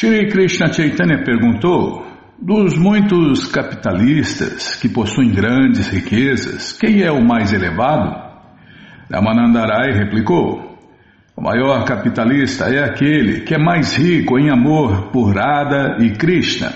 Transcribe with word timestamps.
Shri 0.00 0.30
Krishna 0.30 0.72
Chaitanya 0.72 1.22
perguntou: 1.22 2.06
dos 2.40 2.74
muitos 2.78 3.44
capitalistas 3.52 4.74
que 4.76 4.88
possuem 4.88 5.30
grandes 5.30 5.88
riquezas, 5.88 6.72
quem 6.72 7.02
é 7.02 7.12
o 7.12 7.22
mais 7.22 7.52
elevado? 7.52 8.10
Ramanandarai 9.12 9.92
replicou: 9.92 10.78
O 11.36 11.42
maior 11.42 11.84
capitalista 11.84 12.74
é 12.74 12.82
aquele 12.82 13.42
que 13.42 13.54
é 13.54 13.58
mais 13.58 13.94
rico 13.94 14.38
em 14.38 14.48
amor 14.48 15.10
por 15.10 15.36
Radha 15.36 15.98
e 16.02 16.12
Krishna. 16.12 16.72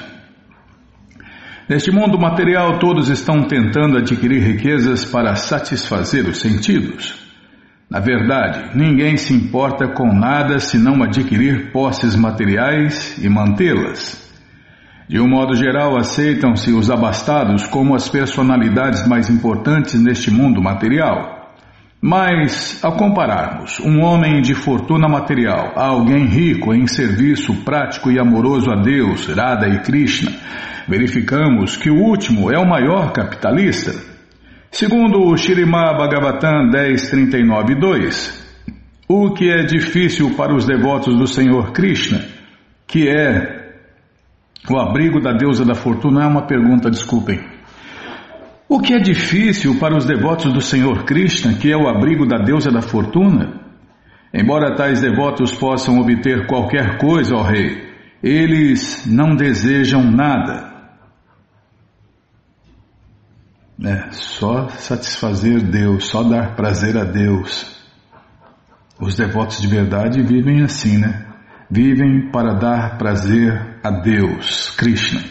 Neste 1.66 1.90
mundo 1.90 2.20
material, 2.20 2.78
todos 2.78 3.08
estão 3.08 3.44
tentando 3.44 3.96
adquirir 3.96 4.42
riquezas 4.42 5.02
para 5.02 5.34
satisfazer 5.34 6.28
os 6.28 6.42
sentidos. 6.42 7.33
Na 7.94 8.00
verdade, 8.00 8.76
ninguém 8.76 9.16
se 9.16 9.32
importa 9.32 9.86
com 9.86 10.12
nada 10.12 10.58
senão 10.58 11.00
adquirir 11.00 11.70
posses 11.70 12.16
materiais 12.16 13.16
e 13.22 13.28
mantê-las. 13.28 14.20
De 15.08 15.20
um 15.20 15.28
modo 15.28 15.54
geral, 15.54 15.96
aceitam-se 15.96 16.72
os 16.72 16.90
abastados 16.90 17.68
como 17.68 17.94
as 17.94 18.08
personalidades 18.08 19.06
mais 19.06 19.30
importantes 19.30 19.94
neste 19.94 20.28
mundo 20.28 20.60
material. 20.60 21.52
Mas, 22.02 22.82
ao 22.82 22.96
compararmos 22.96 23.78
um 23.78 24.00
homem 24.00 24.42
de 24.42 24.56
fortuna 24.56 25.08
material 25.08 25.74
a 25.76 25.86
alguém 25.86 26.26
rico 26.26 26.74
em 26.74 26.88
serviço 26.88 27.54
prático 27.64 28.10
e 28.10 28.18
amoroso 28.18 28.72
a 28.72 28.82
Deus, 28.82 29.28
Radha 29.28 29.68
e 29.68 29.78
Krishna, 29.82 30.32
verificamos 30.88 31.76
que 31.76 31.90
o 31.90 32.02
último 32.02 32.52
é 32.52 32.58
o 32.58 32.68
maior 32.68 33.12
capitalista. 33.12 34.13
Segundo 34.74 35.22
o 35.22 35.36
Shirimá 35.36 35.94
Bhagavatam 35.96 36.68
10.39.2, 36.68 38.44
o 39.06 39.32
que 39.32 39.48
é 39.48 39.62
difícil 39.62 40.34
para 40.34 40.52
os 40.52 40.66
devotos 40.66 41.16
do 41.16 41.28
Senhor 41.28 41.70
Krishna, 41.70 42.20
que 42.84 43.08
é 43.08 43.70
o 44.68 44.76
abrigo 44.76 45.20
da 45.20 45.32
deusa 45.32 45.64
da 45.64 45.76
fortuna 45.76 46.24
é 46.24 46.26
uma 46.26 46.48
pergunta, 46.48 46.90
desculpem. 46.90 47.38
O 48.68 48.80
que 48.80 48.94
é 48.94 48.98
difícil 48.98 49.78
para 49.78 49.96
os 49.96 50.06
devotos 50.06 50.52
do 50.52 50.60
Senhor 50.60 51.04
Krishna, 51.04 51.54
que 51.54 51.70
é 51.70 51.76
o 51.76 51.86
abrigo 51.86 52.26
da 52.26 52.38
deusa 52.38 52.72
da 52.72 52.82
fortuna? 52.82 53.60
Embora 54.34 54.74
tais 54.74 55.00
devotos 55.00 55.54
possam 55.54 56.00
obter 56.00 56.48
qualquer 56.48 56.98
coisa, 56.98 57.36
ó 57.36 57.42
Rei, 57.42 57.80
eles 58.20 59.06
não 59.06 59.36
desejam 59.36 60.02
nada. 60.02 60.73
É, 63.84 64.10
só 64.12 64.68
satisfazer 64.68 65.60
Deus, 65.60 66.06
só 66.06 66.22
dar 66.22 66.56
prazer 66.56 66.96
a 66.96 67.04
Deus. 67.04 67.74
Os 68.98 69.16
devotos 69.16 69.60
de 69.60 69.66
verdade 69.66 70.22
vivem 70.22 70.62
assim, 70.62 70.98
né? 70.98 71.26
vivem 71.70 72.30
para 72.30 72.54
dar 72.54 72.98
prazer 72.98 73.78
a 73.82 73.90
Deus, 73.90 74.70
Krishna. 74.76 75.22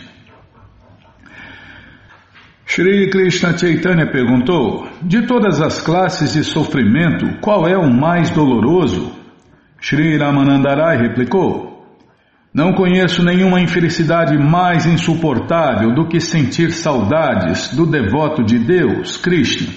Shri 2.66 3.10
Krishna 3.10 3.58
Chaitanya 3.58 4.12
perguntou: 4.12 4.88
De 5.02 5.26
todas 5.28 5.62
as 5.62 5.82
classes 5.82 6.34
de 6.34 6.44
sofrimento, 6.44 7.40
qual 7.40 7.68
é 7.68 7.78
o 7.78 7.92
mais 7.92 8.30
doloroso? 8.32 9.14
Shri 9.80 10.18
Ramanandarai 10.18 10.98
replicou: 10.98 11.73
Não 12.54 12.74
conheço 12.74 13.26
nenhuma 13.26 13.60
infelicidade 13.60 14.38
mais 14.38 14.86
insuportável 14.86 15.92
do 15.92 16.08
que 16.08 16.20
sentir 16.20 16.72
saudades 16.72 17.76
do 17.76 17.84
devoto 17.88 18.44
de 18.44 18.60
Deus, 18.60 19.18
Krishna. 19.18 19.74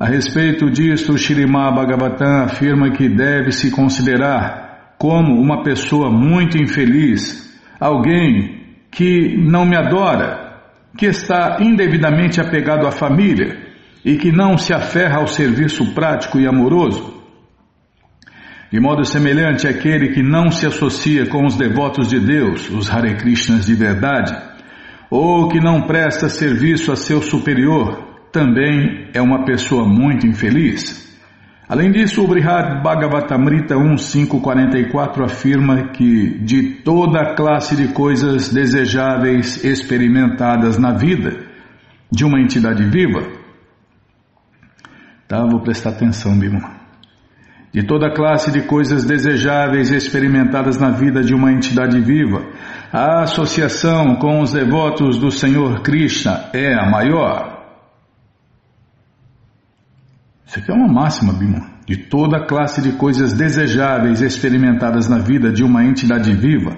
A 0.00 0.06
respeito 0.06 0.68
disto, 0.68 1.16
Shrimad 1.16 1.76
Bhagavatam 1.76 2.42
afirma 2.44 2.90
que 2.90 3.08
deve-se 3.08 3.70
considerar 3.70 4.96
como 4.98 5.40
uma 5.40 5.62
pessoa 5.62 6.10
muito 6.10 6.58
infeliz, 6.58 7.56
alguém 7.78 8.56
que 8.90 9.36
não 9.36 9.64
me 9.64 9.76
adora, 9.76 10.62
que 10.98 11.06
está 11.06 11.58
indevidamente 11.60 12.40
apegado 12.40 12.88
à 12.88 12.90
família 12.90 13.56
e 14.04 14.16
que 14.16 14.32
não 14.32 14.58
se 14.58 14.74
aferra 14.74 15.20
ao 15.20 15.28
serviço 15.28 15.94
prático 15.94 16.40
e 16.40 16.46
amoroso. 16.46 17.15
De 18.70 18.80
modo 18.80 19.04
semelhante 19.04 19.68
àquele 19.68 20.08
que 20.08 20.22
não 20.22 20.50
se 20.50 20.66
associa 20.66 21.26
com 21.26 21.46
os 21.46 21.56
devotos 21.56 22.08
de 22.08 22.18
Deus, 22.18 22.68
os 22.70 22.90
Hare 22.90 23.16
Krishnas 23.16 23.66
de 23.66 23.74
verdade, 23.74 24.36
ou 25.08 25.48
que 25.48 25.60
não 25.60 25.82
presta 25.82 26.28
serviço 26.28 26.90
a 26.90 26.96
seu 26.96 27.22
superior, 27.22 28.28
também 28.32 29.08
é 29.14 29.22
uma 29.22 29.44
pessoa 29.44 29.86
muito 29.86 30.26
infeliz. 30.26 31.06
Além 31.68 31.90
disso, 31.90 32.22
o 32.22 32.28
Brihad 32.28 32.82
Bhagavatamrita 32.82 33.74
1.544 33.74 35.24
afirma 35.24 35.88
que 35.88 36.38
de 36.38 36.74
toda 36.84 37.20
a 37.20 37.34
classe 37.34 37.74
de 37.74 37.88
coisas 37.88 38.52
desejáveis 38.52 39.64
experimentadas 39.64 40.78
na 40.78 40.92
vida 40.92 41.44
de 42.10 42.24
uma 42.24 42.40
entidade 42.40 42.84
viva, 42.84 43.26
tá? 45.26 45.44
Vou 45.44 45.60
prestar 45.60 45.90
atenção, 45.90 46.38
Bima. 46.38 46.75
De 47.76 47.82
toda 47.82 48.10
classe 48.10 48.50
de 48.50 48.62
coisas 48.62 49.04
desejáveis 49.04 49.90
experimentadas 49.90 50.80
na 50.80 50.88
vida 50.88 51.22
de 51.22 51.34
uma 51.34 51.52
entidade 51.52 52.00
viva, 52.00 52.42
a 52.90 53.24
associação 53.24 54.16
com 54.16 54.40
os 54.40 54.50
devotos 54.50 55.18
do 55.18 55.30
Senhor 55.30 55.82
Krishna 55.82 56.48
é 56.54 56.72
a 56.72 56.88
maior. 56.88 57.66
Isso 60.46 60.58
aqui 60.58 60.70
é 60.70 60.74
uma 60.74 60.90
máxima, 60.90 61.34
Bima. 61.34 61.66
De 61.86 61.98
toda 61.98 62.46
classe 62.46 62.80
de 62.80 62.92
coisas 62.92 63.34
desejáveis 63.34 64.22
experimentadas 64.22 65.06
na 65.06 65.18
vida 65.18 65.52
de 65.52 65.62
uma 65.62 65.84
entidade 65.84 66.32
viva, 66.32 66.74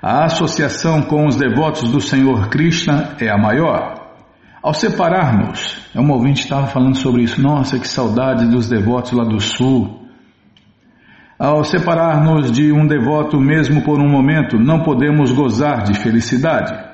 a 0.00 0.26
associação 0.26 1.02
com 1.02 1.26
os 1.26 1.34
devotos 1.34 1.90
do 1.90 2.00
Senhor 2.00 2.50
Krishna 2.50 3.16
é 3.20 3.28
a 3.28 3.36
maior. 3.36 4.12
Ao 4.62 4.72
separarmos, 4.72 5.90
é 5.92 6.00
um 6.00 6.12
ouvinte 6.12 6.42
estava 6.42 6.68
falando 6.68 6.96
sobre 6.96 7.24
isso, 7.24 7.42
nossa, 7.42 7.80
que 7.80 7.88
saudade 7.88 8.46
dos 8.46 8.68
devotos 8.68 9.10
lá 9.10 9.24
do 9.24 9.40
sul. 9.40 10.05
Ao 11.38 11.62
separar-nos 11.64 12.50
de 12.50 12.72
um 12.72 12.86
devoto 12.86 13.38
mesmo 13.38 13.82
por 13.82 14.00
um 14.00 14.08
momento, 14.08 14.58
não 14.58 14.82
podemos 14.82 15.32
gozar 15.32 15.84
de 15.84 15.92
felicidade. 15.92 16.86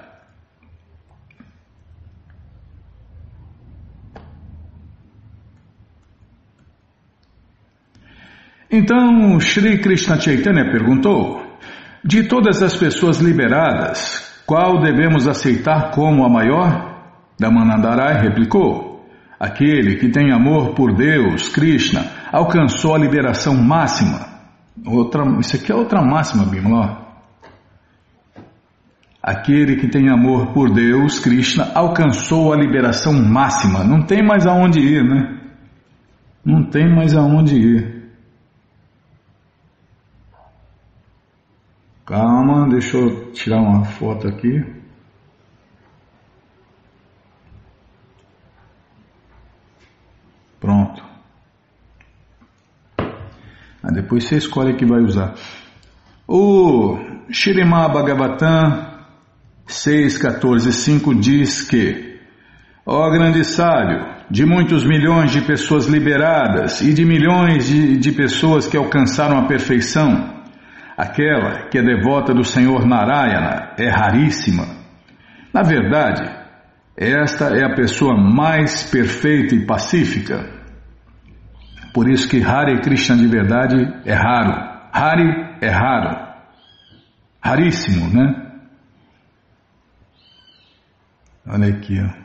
Então 8.69 9.39
Sri 9.39 9.79
Krishna 9.79 10.19
Chaitanya 10.19 10.73
perguntou: 10.73 11.41
De 12.03 12.25
todas 12.25 12.63
as 12.63 12.75
pessoas 12.75 13.19
liberadas, 13.19 14.43
qual 14.45 14.81
devemos 14.81 15.29
aceitar 15.29 15.93
como 15.93 16.25
a 16.25 16.29
maior? 16.29 17.13
Damanandarai 17.39 18.23
replicou: 18.23 19.07
Aquele 19.39 19.97
que 19.97 20.09
tem 20.09 20.33
amor 20.33 20.75
por 20.75 20.97
Deus, 20.97 21.49
Krishna, 21.49 22.07
alcançou 22.33 22.95
a 22.95 22.99
liberação 22.99 23.55
máxima. 23.55 24.32
Outra, 24.87 25.25
isso 25.41 25.57
aqui 25.57 25.71
é 25.71 25.75
outra 25.75 26.01
máxima, 26.01 26.45
Bimala. 26.47 27.03
Aquele 29.23 29.77
que 29.77 29.89
tem 29.89 30.09
amor 30.09 30.53
por 30.53 30.73
Deus, 30.73 31.21
Krishna, 31.21 31.71
alcançou 31.75 32.53
a 32.53 32.57
liberação 32.57 33.13
máxima. 33.13 33.85
Não 33.85 34.03
tem 34.05 34.27
mais 34.27 34.47
aonde 34.47 34.81
ir, 34.81 35.05
né? 35.05 35.41
Não 36.45 36.69
tem 36.69 36.93
mais 36.93 37.15
aonde 37.15 37.57
ir. 37.57 38.03
Calma, 42.05 42.69
deixa 42.69 42.97
eu 42.97 43.33
tirar 43.33 43.61
uma 43.61 43.85
foto 43.85 44.27
aqui. 44.27 44.61
Pronto. 50.59 51.12
Depois 53.91 54.25
você 54.25 54.37
escolhe 54.37 54.77
que 54.77 54.87
vai 54.87 55.01
usar. 55.01 55.35
O 56.27 56.99
Shirimá 57.31 57.89
Bhagavatam 57.89 58.87
6.14.5 59.67 61.19
diz 61.19 61.63
que 61.63 62.13
Ó 62.85 63.11
grande 63.11 63.45
sábio, 63.45 64.07
de 64.31 64.45
muitos 64.45 64.85
milhões 64.85 65.31
de 65.31 65.41
pessoas 65.41 65.87
liberadas 65.87 66.81
e 66.81 66.93
de 66.93 67.05
milhões 67.05 67.67
de, 67.67 67.97
de 67.97 68.13
pessoas 68.13 68.67
que 68.67 68.77
alcançaram 68.77 69.39
a 69.39 69.47
perfeição, 69.47 70.33
Aquela 70.97 71.69
que 71.69 71.79
é 71.79 71.83
devota 71.83 72.35
do 72.35 72.45
Senhor 72.45 72.87
Narayana 72.87 73.73
é 73.79 73.89
raríssima. 73.89 74.67
Na 75.53 75.63
verdade, 75.63 76.23
esta 76.97 77.57
é 77.57 77.65
a 77.65 77.75
pessoa 77.75 78.15
mais 78.15 78.89
perfeita 78.91 79.55
e 79.55 79.65
pacífica. 79.65 80.62
Por 81.93 82.09
isso 82.09 82.29
que 82.29 82.43
Hare 82.43 82.81
Krishna 82.81 83.17
de 83.17 83.27
verdade 83.27 83.77
é 84.05 84.15
raro. 84.15 84.73
Hari 84.93 85.59
é 85.61 85.69
raro. 85.69 86.33
Raríssimo, 87.43 88.09
né? 88.09 88.51
Olha 91.47 91.69
aqui, 91.69 92.01
ó. 92.01 92.23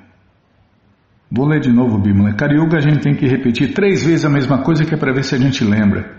Vou 1.30 1.46
ler 1.46 1.60
de 1.60 1.72
novo, 1.72 1.98
Bimala. 1.98 2.34
Kariuga 2.34 2.78
a 2.78 2.82
gente 2.82 3.00
tem 3.00 3.14
que 3.14 3.28
repetir 3.28 3.74
três 3.74 4.06
vezes 4.06 4.24
a 4.24 4.30
mesma 4.30 4.64
coisa 4.64 4.86
que 4.86 4.94
é 4.94 4.98
para 4.98 5.14
ver 5.14 5.24
se 5.24 5.36
a 5.36 5.38
gente 5.38 5.64
lembra. 5.64 6.16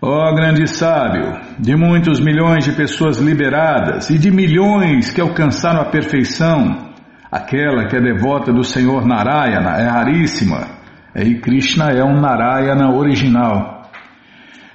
Ó 0.00 0.30
oh, 0.30 0.34
grande 0.34 0.66
sábio, 0.68 1.38
de 1.58 1.74
muitos 1.76 2.20
milhões 2.20 2.64
de 2.64 2.72
pessoas 2.72 3.18
liberadas 3.18 4.08
e 4.10 4.18
de 4.18 4.30
milhões 4.30 5.10
que 5.10 5.20
alcançaram 5.20 5.80
a 5.80 5.90
perfeição, 5.90 6.92
aquela 7.30 7.88
que 7.88 7.96
é 7.96 8.00
devota 8.00 8.52
do 8.52 8.62
Senhor 8.62 9.04
Narayana 9.04 9.76
é 9.76 9.88
raríssima, 9.88 10.77
e 11.22 11.40
Krishna 11.40 11.90
é 11.90 12.04
um 12.04 12.20
Narayana 12.20 12.90
original. 12.90 13.90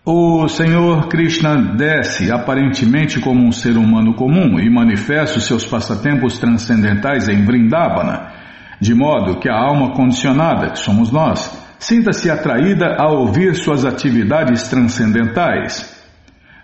o 0.05 0.47
Senhor 0.47 1.07
Krishna 1.07 1.75
desce 1.75 2.31
aparentemente 2.31 3.19
como 3.19 3.43
um 3.43 3.51
ser 3.51 3.77
humano 3.77 4.13
comum 4.13 4.59
e 4.59 4.69
manifesta 4.69 5.37
os 5.37 5.45
seus 5.45 5.65
passatempos 5.65 6.39
transcendentais 6.39 7.27
em 7.27 7.43
Vrindavana, 7.43 8.31
de 8.79 8.93
modo 8.93 9.39
que 9.39 9.49
a 9.49 9.57
alma 9.57 9.91
condicionada, 9.93 10.71
que 10.71 10.79
somos 10.79 11.11
nós, 11.11 11.67
Sinta-se 11.79 12.29
atraída 12.29 12.95
a 12.97 13.07
ouvir 13.07 13.55
suas 13.55 13.85
atividades 13.85 14.67
transcendentais. 14.67 15.95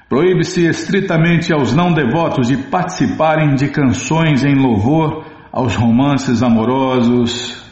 Proíbe-se 0.10 0.66
estritamente 0.66 1.54
aos 1.54 1.74
não 1.74 1.94
devotos 1.94 2.48
de 2.48 2.58
participarem 2.58 3.56
de 3.56 3.70
canções 3.70 4.44
em 4.44 4.56
louvor 4.56 5.26
aos 5.52 5.76
romances 5.76 6.42
amorosos 6.42 7.64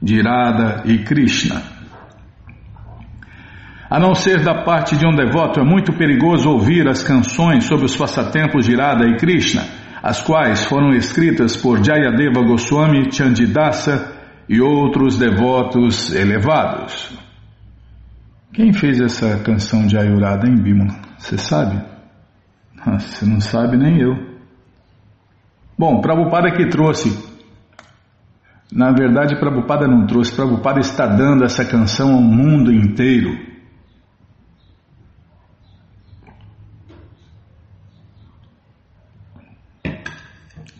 de 0.00 0.16
Irada 0.16 0.82
e 0.84 0.98
Krishna. 0.98 1.62
A 3.88 3.98
não 3.98 4.14
ser 4.14 4.42
da 4.42 4.62
parte 4.62 4.96
de 4.96 5.06
um 5.06 5.14
devoto, 5.14 5.60
é 5.60 5.64
muito 5.64 5.92
perigoso 5.92 6.50
ouvir 6.50 6.86
as 6.88 7.02
canções 7.02 7.64
sobre 7.64 7.86
os 7.86 7.96
passatempos 7.96 8.66
de 8.66 8.72
Irada 8.72 9.06
e 9.06 9.16
Krishna, 9.16 9.62
as 10.04 10.20
quais 10.20 10.66
foram 10.66 10.90
escritas 10.90 11.56
por 11.56 11.82
Jayadeva 11.82 12.42
Goswami 12.42 13.10
Chandidasa 13.10 14.12
e 14.46 14.60
outros 14.60 15.18
devotos 15.18 16.14
elevados. 16.14 17.18
Quem 18.52 18.70
fez 18.70 19.00
essa 19.00 19.42
canção 19.42 19.86
de 19.86 19.96
Ayurada, 19.96 20.46
em 20.46 20.56
Bimala? 20.56 20.94
Você 21.16 21.38
sabe? 21.38 21.82
Você 22.84 23.24
não 23.24 23.40
sabe, 23.40 23.78
nem 23.78 23.98
eu. 23.98 24.12
Bom, 25.78 26.02
Prabhupada 26.02 26.52
que 26.52 26.68
trouxe. 26.68 27.08
Na 28.70 28.92
verdade, 28.92 29.40
Prabhupada 29.40 29.88
não 29.88 30.06
trouxe, 30.06 30.36
Prabhupada 30.36 30.80
está 30.80 31.06
dando 31.06 31.44
essa 31.44 31.64
canção 31.64 32.12
ao 32.12 32.20
mundo 32.20 32.70
inteiro. 32.70 33.53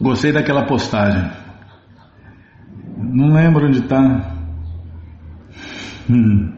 Gostei 0.05 0.33
daquela 0.33 0.67
postagem. 0.67 1.31
Não 2.99 3.33
lembro 3.33 3.67
onde 3.67 3.79
está. 3.79 4.37
Hum, 6.11 6.53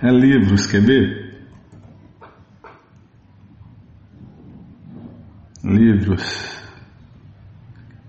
é 0.00 0.08
livros, 0.08 0.66
quer 0.66 0.82
ver? 0.82 1.36
Livros. 5.64 6.62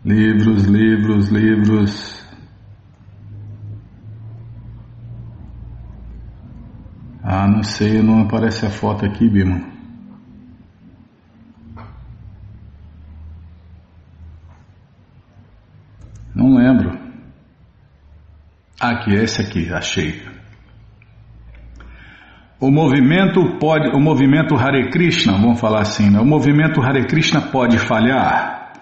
Livros, 0.05 0.65
livros, 0.65 1.29
livros. 1.29 2.27
Ah, 7.23 7.47
não 7.47 7.63
sei, 7.63 8.03
não 8.03 8.21
aparece 8.21 8.67
a 8.67 8.69
foto 8.69 9.07
aqui, 9.07 9.27
Bima. 9.27 9.76
Não 16.37 16.53
lembro. 16.53 16.95
Aqui, 18.79 19.11
esse 19.15 19.41
aqui, 19.41 19.73
achei. 19.73 20.21
O 22.59 22.69
movimento 22.69 23.57
pode, 23.59 23.89
o 23.89 23.99
movimento 23.99 24.55
Hare 24.55 24.91
Krishna, 24.91 25.33
vamos 25.33 25.59
falar 25.59 25.81
assim, 25.81 26.11
né? 26.11 26.19
o 26.19 26.25
movimento 26.25 26.79
Hare 26.79 27.07
Krishna 27.07 27.41
pode 27.41 27.79
falhar, 27.79 28.73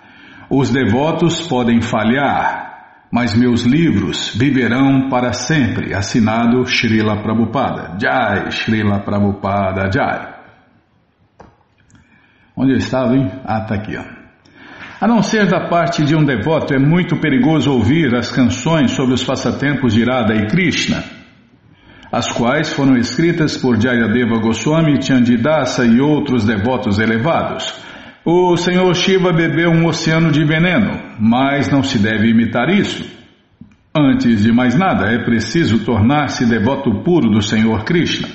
os 0.50 0.70
devotos 0.70 1.48
podem 1.48 1.82
falhar, 1.82 3.08
mas 3.10 3.34
meus 3.34 3.64
livros 3.64 4.36
viverão 4.36 5.08
para 5.10 5.32
sempre. 5.32 5.94
Assinado 5.94 6.66
Srila 6.66 7.22
Prabhupada. 7.22 7.98
Jai, 7.98 8.52
Srila 8.52 9.00
Prabhupada, 9.00 9.90
Jai. 9.94 10.36
Onde 12.58 12.74
eu 12.74 12.78
estava, 12.78 13.16
hein? 13.16 13.32
Ah, 13.46 13.62
tá 13.62 13.76
aqui, 13.76 13.96
ó. 13.98 14.25
A 15.06 15.08
não 15.08 15.22
ser 15.22 15.46
da 15.46 15.68
parte 15.68 16.04
de 16.04 16.16
um 16.16 16.26
devoto, 16.26 16.74
é 16.74 16.80
muito 16.80 17.16
perigoso 17.18 17.72
ouvir 17.72 18.16
as 18.16 18.32
canções 18.32 18.90
sobre 18.90 19.14
os 19.14 19.24
passatempos 19.24 19.94
de 19.94 20.04
Radha 20.04 20.34
e 20.34 20.48
Krishna, 20.48 21.04
as 22.12 22.32
quais 22.32 22.74
foram 22.74 22.98
escritas 22.98 23.56
por 23.56 23.80
Jayadeva 23.80 24.40
Goswami, 24.40 25.00
Chandidasa 25.00 25.86
e 25.86 26.02
outros 26.02 26.44
devotos 26.44 26.98
elevados. 26.98 27.72
O 28.26 28.58
Senhor 28.58 28.92
Shiva 28.96 29.32
bebeu 29.32 29.70
um 29.70 29.86
oceano 29.86 30.32
de 30.32 30.44
veneno, 30.44 31.00
mas 31.20 31.70
não 31.70 31.84
se 31.84 32.00
deve 32.00 32.32
imitar 32.32 32.68
isso. 32.72 33.06
Antes 33.96 34.42
de 34.42 34.52
mais 34.52 34.74
nada, 34.74 35.14
é 35.14 35.24
preciso 35.24 35.86
tornar-se 35.86 36.48
devoto 36.48 37.04
puro 37.04 37.30
do 37.30 37.44
Senhor 37.44 37.84
Krishna. 37.84 38.28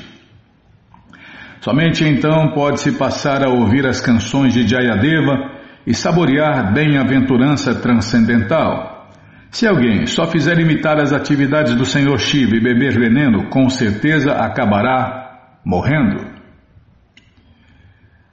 Somente 1.60 2.04
então 2.04 2.52
pode-se 2.54 2.92
passar 2.92 3.42
a 3.42 3.50
ouvir 3.50 3.88
as 3.88 4.00
canções 4.00 4.54
de 4.54 4.64
Jayadeva 4.68 5.58
e 5.86 5.94
saborear 5.94 6.72
bem-aventurança 6.72 7.74
transcendental. 7.74 9.08
Se 9.50 9.66
alguém 9.66 10.06
só 10.06 10.26
fizer 10.26 10.58
imitar 10.58 11.00
as 11.00 11.12
atividades 11.12 11.74
do 11.74 11.84
Senhor 11.84 12.18
Shiva 12.18 12.54
e 12.54 12.60
beber 12.60 12.98
veneno, 12.98 13.48
com 13.48 13.68
certeza 13.68 14.32
acabará 14.32 15.58
morrendo. 15.64 16.30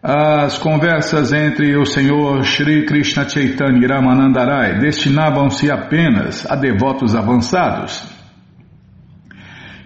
As 0.02 0.58
conversas 0.58 1.34
entre 1.34 1.76
o 1.76 1.86
Senhor 1.86 2.44
Sri 2.46 2.86
Krishna 2.86 3.28
Chaitanya 3.28 3.80
e 3.84 3.88
Ramanandarai 3.88 4.80
destinavam-se 4.80 5.72
apenas 5.72 6.46
a 6.50 6.56
devotos 6.56 7.16
avançados 7.16 8.17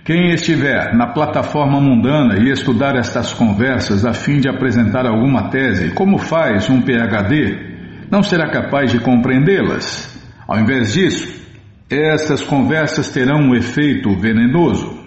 Quem 0.03 0.31
estiver 0.33 0.95
na 0.95 1.13
plataforma 1.13 1.79
mundana 1.79 2.39
e 2.39 2.51
estudar 2.51 2.95
estas 2.95 3.33
conversas 3.33 4.03
a 4.03 4.13
fim 4.13 4.39
de 4.39 4.49
apresentar 4.49 5.05
alguma 5.05 5.49
tese, 5.49 5.91
como 5.91 6.17
faz 6.17 6.67
um 6.71 6.81
PhD, 6.81 8.07
não 8.09 8.23
será 8.23 8.49
capaz 8.49 8.91
de 8.91 8.99
compreendê-las. 8.99 10.19
Ao 10.47 10.59
invés 10.59 10.93
disso, 10.93 11.39
estas 11.87 12.41
conversas 12.41 13.11
terão 13.11 13.49
um 13.49 13.55
efeito 13.55 14.15
venenoso. 14.19 14.99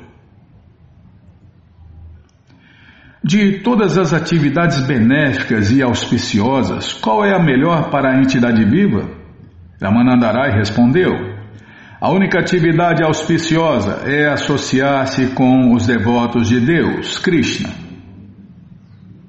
De 3.23 3.61
todas 3.61 3.99
as 3.99 4.15
atividades 4.15 4.87
benéficas 4.87 5.73
e 5.73 5.83
auspiciosas, 5.83 6.93
qual 6.93 7.25
é 7.25 7.35
a 7.35 7.43
melhor 7.43 7.91
para 7.91 8.11
a 8.13 8.21
entidade 8.21 8.65
viva? 8.65 9.11
Ramanandarai 9.83 10.53
respondeu: 10.53 11.34
a 12.05 12.11
única 12.11 12.39
atividade 12.39 13.03
auspiciosa 13.03 14.03
é 14.05 14.29
associar-se 14.29 15.29
com 15.29 15.73
os 15.73 15.87
devotos 15.87 16.51
de 16.51 16.61
Deus, 16.61 17.19
Krishna. 17.19 17.71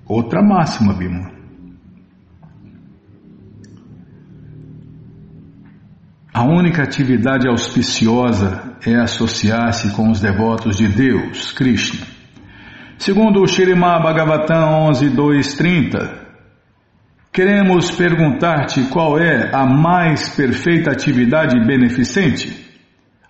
Outra 0.05 0.43
máxima, 0.43 0.93
Bima. 0.93 1.31
A 6.33 6.43
única 6.43 6.83
atividade 6.83 7.47
auspiciosa 7.47 8.75
é 8.85 8.95
associar-se 8.97 9.95
com 9.95 10.11
os 10.11 10.19
devotos 10.19 10.75
de 10.75 10.89
Deus, 10.89 11.53
Krishna. 11.53 12.05
Segundo 12.97 13.41
o 13.41 13.47
Shirimá 13.47 14.01
Bhagavatam 14.01 14.89
11.2.30, 14.91 16.13
queremos 17.31 17.89
perguntar-te 17.91 18.83
qual 18.89 19.17
é 19.17 19.49
a 19.55 19.65
mais 19.65 20.35
perfeita 20.35 20.91
atividade 20.91 21.57
beneficente. 21.65 22.64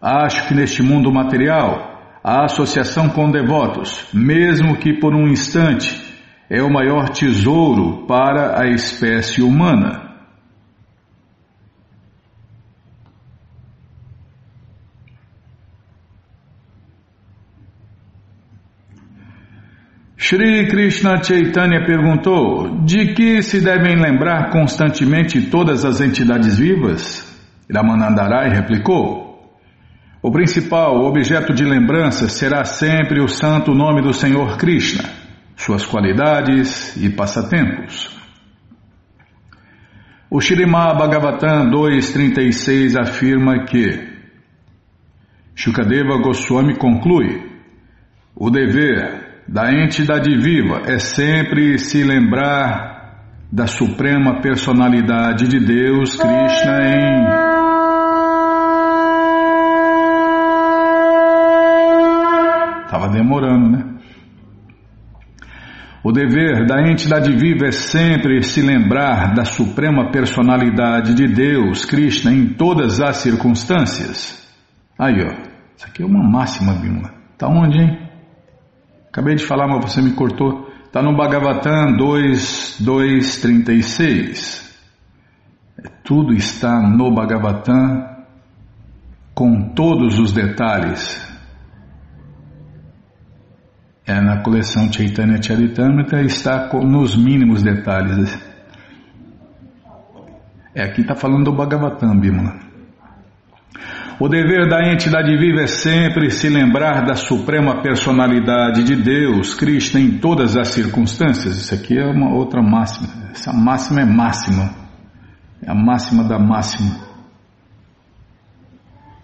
Acho 0.02 0.48
que 0.48 0.54
neste 0.54 0.84
mundo 0.84 1.12
material, 1.12 2.20
a 2.24 2.46
associação 2.46 3.10
com 3.10 3.30
devotos, 3.30 4.08
mesmo 4.14 4.78
que 4.78 4.94
por 4.94 5.14
um 5.14 5.28
instante, 5.28 6.04
é 6.50 6.62
o 6.62 6.72
maior 6.72 7.10
tesouro 7.10 8.06
para 8.08 8.62
a 8.62 8.68
espécie 8.68 9.42
humana. 9.42 10.06
Shri 20.18 20.68
Krishna 20.68 21.22
Chaitanya 21.22 21.86
perguntou: 21.86 22.84
de 22.84 23.14
que 23.14 23.44
se 23.44 23.62
devem 23.62 23.96
lembrar 23.96 24.50
constantemente 24.50 25.52
todas 25.52 25.86
as 25.86 26.02
entidades 26.02 26.58
vivas? 26.58 27.24
Ramanandarai 27.72 28.50
replicou: 28.50 29.25
o 30.26 30.32
principal 30.32 31.06
objeto 31.06 31.54
de 31.54 31.64
lembrança 31.64 32.28
será 32.28 32.66
sempre 32.66 33.22
o 33.22 33.28
santo 33.28 33.76
nome 33.76 34.02
do 34.02 34.12
Senhor 34.12 34.58
Krishna, 34.58 35.04
suas 35.56 35.86
qualidades 35.86 36.98
e 36.98 37.12
passatempos. 37.12 38.10
O 40.28 40.42
Shirimá 40.42 40.96
Bhagavatam 40.96 41.70
2.36 41.70 43.00
afirma 43.00 43.66
que 43.66 44.04
Shukadeva 45.54 46.18
Goswami 46.18 46.76
conclui: 46.76 47.44
o 48.36 48.50
dever 48.50 49.44
da 49.48 49.72
entidade 49.72 50.36
viva 50.36 50.82
é 50.88 50.98
sempre 50.98 51.78
se 51.78 52.04
lembrar 52.04 53.46
da 53.52 53.68
suprema 53.68 54.42
personalidade 54.42 55.48
de 55.48 55.60
Deus, 55.60 56.16
Krishna, 56.16 56.82
em 56.82 57.65
Estava 63.06 63.14
demorando, 63.14 63.70
né? 63.70 63.86
O 66.04 66.12
dever 66.12 66.66
da 66.68 66.82
entidade 66.88 67.32
viva 67.36 67.68
é 67.68 67.72
sempre 67.72 68.44
se 68.44 68.62
lembrar 68.62 69.34
da 69.34 69.46
suprema 69.46 70.12
personalidade 70.12 71.16
de 71.16 71.28
Deus, 71.28 71.84
Krishna, 71.86 72.32
em 72.32 72.50
todas 72.54 73.02
as 73.02 73.18
circunstâncias. 73.18 74.48
Aí, 74.98 75.22
ó. 75.24 75.28
Isso 75.76 75.86
aqui 75.88 76.02
é 76.04 76.06
uma 76.06 76.24
máxima, 76.24 76.74
Bimala. 76.74 77.14
Tá 77.38 77.48
onde, 77.48 77.80
hein? 77.80 78.00
Acabei 79.10 79.36
de 79.36 79.44
falar, 79.44 79.68
mas 79.68 79.92
você 79.92 80.02
me 80.02 80.14
cortou. 80.14 80.72
Tá 80.92 81.02
no 81.02 81.14
Bhagavatam 81.16 81.98
2.2.36. 81.98 84.64
É, 85.84 85.90
tudo 86.04 86.34
está 86.34 86.80
no 86.82 87.12
Bhagavatam 87.14 88.16
com 89.34 89.74
todos 89.74 90.20
os 90.20 90.32
detalhes 90.32 91.35
é, 94.08 94.22
na 94.22 94.42
coleção 94.44 94.92
Chaitanya 94.92 95.42
Charitamrita 95.42 96.22
está 96.22 96.70
nos 96.74 97.16
mínimos 97.18 97.64
detalhes. 97.64 98.38
É, 100.76 100.84
aqui 100.84 101.02
está 101.02 101.16
falando 101.16 101.46
do 101.46 101.54
Bhagavatam, 101.54 102.20
Bimala. 102.20 102.66
O 104.20 104.30
dever 104.30 104.70
da 104.70 104.92
entidade 104.92 105.36
viva 105.38 105.62
é 105.62 105.68
sempre 105.68 106.30
se 106.30 106.48
lembrar 106.48 107.04
da 107.06 107.16
suprema 107.16 107.82
personalidade 107.82 108.84
de 108.84 108.96
Deus, 108.96 109.54
Cristo, 109.54 109.98
em 109.98 110.20
todas 110.20 110.56
as 110.56 110.70
circunstâncias. 110.70 111.58
Isso 111.58 111.74
aqui 111.74 111.98
é 111.98 112.06
uma 112.06 112.34
outra 112.34 112.62
máxima. 112.62 113.10
Essa 113.32 113.52
máxima 113.52 114.02
é 114.02 114.06
máxima. 114.06 114.74
É 115.62 115.70
a 115.70 115.76
máxima 115.76 116.24
da 116.24 116.40
máxima. 116.40 116.96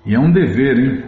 E 0.05 0.13
é 0.13 0.19
um 0.19 0.31
dever, 0.31 0.77
hein? 0.77 1.03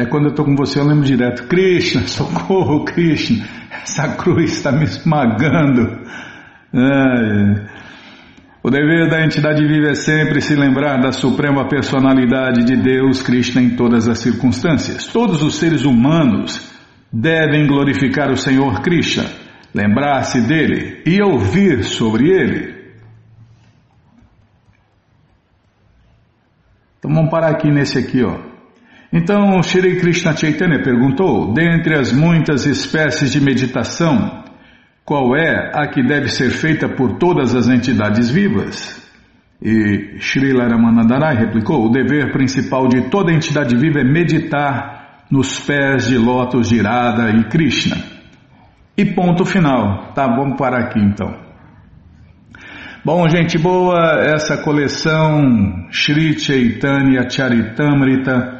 É, 0.00 0.06
quando 0.06 0.26
eu 0.26 0.30
estou 0.30 0.46
com 0.46 0.56
você, 0.56 0.80
eu 0.80 0.84
lembro 0.84 1.04
direto: 1.04 1.46
Krishna, 1.46 2.06
socorro, 2.08 2.86
Krishna, 2.86 3.46
essa 3.70 4.16
cruz 4.16 4.52
está 4.52 4.72
me 4.72 4.84
esmagando. 4.84 6.00
O 8.62 8.70
dever 8.70 9.10
da 9.10 9.22
entidade 9.22 9.66
viva 9.66 9.88
é 9.88 9.94
sempre 9.94 10.40
se 10.40 10.54
lembrar 10.54 11.00
da 11.00 11.12
suprema 11.12 11.68
personalidade 11.68 12.64
de 12.64 12.76
Deus, 12.76 13.22
Krishna, 13.22 13.60
em 13.60 13.76
todas 13.76 14.08
as 14.08 14.20
circunstâncias. 14.20 15.06
Todos 15.06 15.42
os 15.42 15.56
seres 15.56 15.84
humanos 15.84 16.72
devem 17.12 17.66
glorificar 17.66 18.30
o 18.30 18.36
Senhor 18.36 18.80
Krishna, 18.80 19.24
lembrar-se 19.74 20.40
dele 20.40 21.02
e 21.04 21.22
ouvir 21.22 21.84
sobre 21.84 22.30
ele. 22.30 22.80
Então 26.98 27.12
vamos 27.12 27.30
parar 27.30 27.50
aqui 27.50 27.70
nesse 27.70 27.98
aqui, 27.98 28.22
ó. 28.22 28.49
Então 29.12 29.60
Shri 29.62 29.98
Krishna 29.98 30.36
Chaitanya 30.36 30.82
perguntou: 30.82 31.52
dentre 31.52 31.98
as 31.98 32.12
muitas 32.12 32.64
espécies 32.64 33.32
de 33.32 33.40
meditação, 33.40 34.44
qual 35.04 35.36
é 35.36 35.72
a 35.74 35.88
que 35.88 36.02
deve 36.02 36.28
ser 36.28 36.50
feita 36.50 36.88
por 36.88 37.18
todas 37.18 37.54
as 37.56 37.68
entidades 37.68 38.30
vivas? 38.30 39.00
E 39.60 40.16
Shri 40.20 40.52
Laramanandarai 40.52 41.34
replicou: 41.34 41.84
o 41.84 41.90
dever 41.90 42.30
principal 42.32 42.86
de 42.86 43.10
toda 43.10 43.32
entidade 43.32 43.76
viva 43.76 44.00
é 44.00 44.04
meditar 44.04 45.24
nos 45.28 45.58
pés 45.58 46.08
de 46.08 46.16
lótus 46.16 46.68
de 46.68 46.76
Irada 46.76 47.30
e 47.30 47.44
Krishna. 47.48 47.96
E 48.96 49.04
ponto 49.04 49.44
final. 49.44 50.12
Tá, 50.14 50.26
vamos 50.26 50.56
parar 50.56 50.84
aqui 50.84 51.00
então. 51.00 51.34
Bom, 53.04 53.28
gente 53.28 53.58
boa, 53.58 54.20
essa 54.20 54.58
coleção 54.58 55.88
Shri 55.90 56.38
Chaitanya 56.38 57.28
Charitamrita 57.28 58.59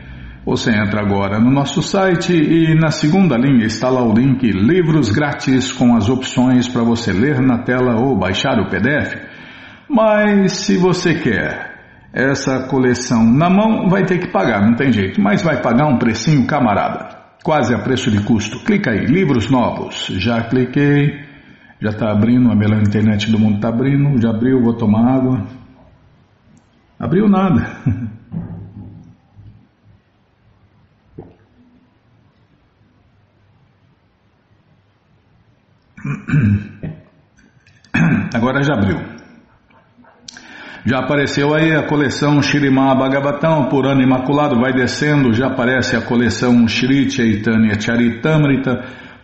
Você 0.46 0.70
entra 0.70 1.00
agora 1.00 1.40
no 1.40 1.50
nosso 1.50 1.82
site 1.82 2.32
e 2.32 2.72
na 2.74 2.92
segunda 2.92 3.36
linha 3.36 3.66
está 3.66 3.88
lá 3.88 4.00
o 4.02 4.14
link 4.14 4.48
Livros 4.48 5.10
Grátis 5.10 5.72
com 5.72 5.96
as 5.96 6.08
opções 6.08 6.68
para 6.68 6.84
você 6.84 7.12
ler 7.12 7.40
na 7.40 7.58
tela 7.58 8.00
ou 8.00 8.16
baixar 8.16 8.60
o 8.60 8.70
PDF. 8.70 9.16
Mas 9.88 10.52
se 10.52 10.76
você 10.76 11.14
quer 11.14 11.68
essa 12.12 12.68
coleção 12.68 13.24
na 13.24 13.50
mão, 13.50 13.88
vai 13.88 14.04
ter 14.04 14.18
que 14.18 14.28
pagar, 14.28 14.62
não 14.62 14.76
tem 14.76 14.92
jeito, 14.92 15.20
mas 15.20 15.42
vai 15.42 15.60
pagar 15.60 15.86
um 15.86 15.98
precinho 15.98 16.46
camarada, 16.46 17.08
quase 17.42 17.74
a 17.74 17.78
preço 17.78 18.08
de 18.10 18.22
custo. 18.22 18.60
Clica 18.64 18.92
aí, 18.92 19.04
livros 19.06 19.50
novos. 19.50 20.06
Já 20.16 20.44
cliquei. 20.44 21.28
Já 21.80 21.90
está 21.90 22.12
abrindo, 22.12 22.52
a 22.52 22.54
melhor 22.54 22.82
internet 22.82 23.30
do 23.30 23.38
mundo 23.38 23.56
está 23.56 23.68
abrindo. 23.68 24.20
Já 24.20 24.30
abriu, 24.30 24.62
vou 24.62 24.74
tomar 24.74 25.16
água. 25.16 25.46
Abriu 26.98 27.26
nada. 27.26 27.80
Agora 38.34 38.62
já 38.62 38.74
abriu. 38.74 38.98
Já 40.84 40.98
apareceu 40.98 41.54
aí 41.54 41.72
a 41.72 41.86
coleção 41.86 42.42
Shirimá 42.42 42.94
Bhagavatam, 42.94 43.68
por 43.68 43.86
ano 43.86 44.02
imaculado, 44.02 44.58
vai 44.58 44.72
descendo, 44.72 45.32
já 45.32 45.46
aparece 45.48 45.94
a 45.94 46.00
coleção 46.00 46.66
Shri 46.66 47.08
Chaitanya 47.10 47.78
Charitamrita. 47.80 48.82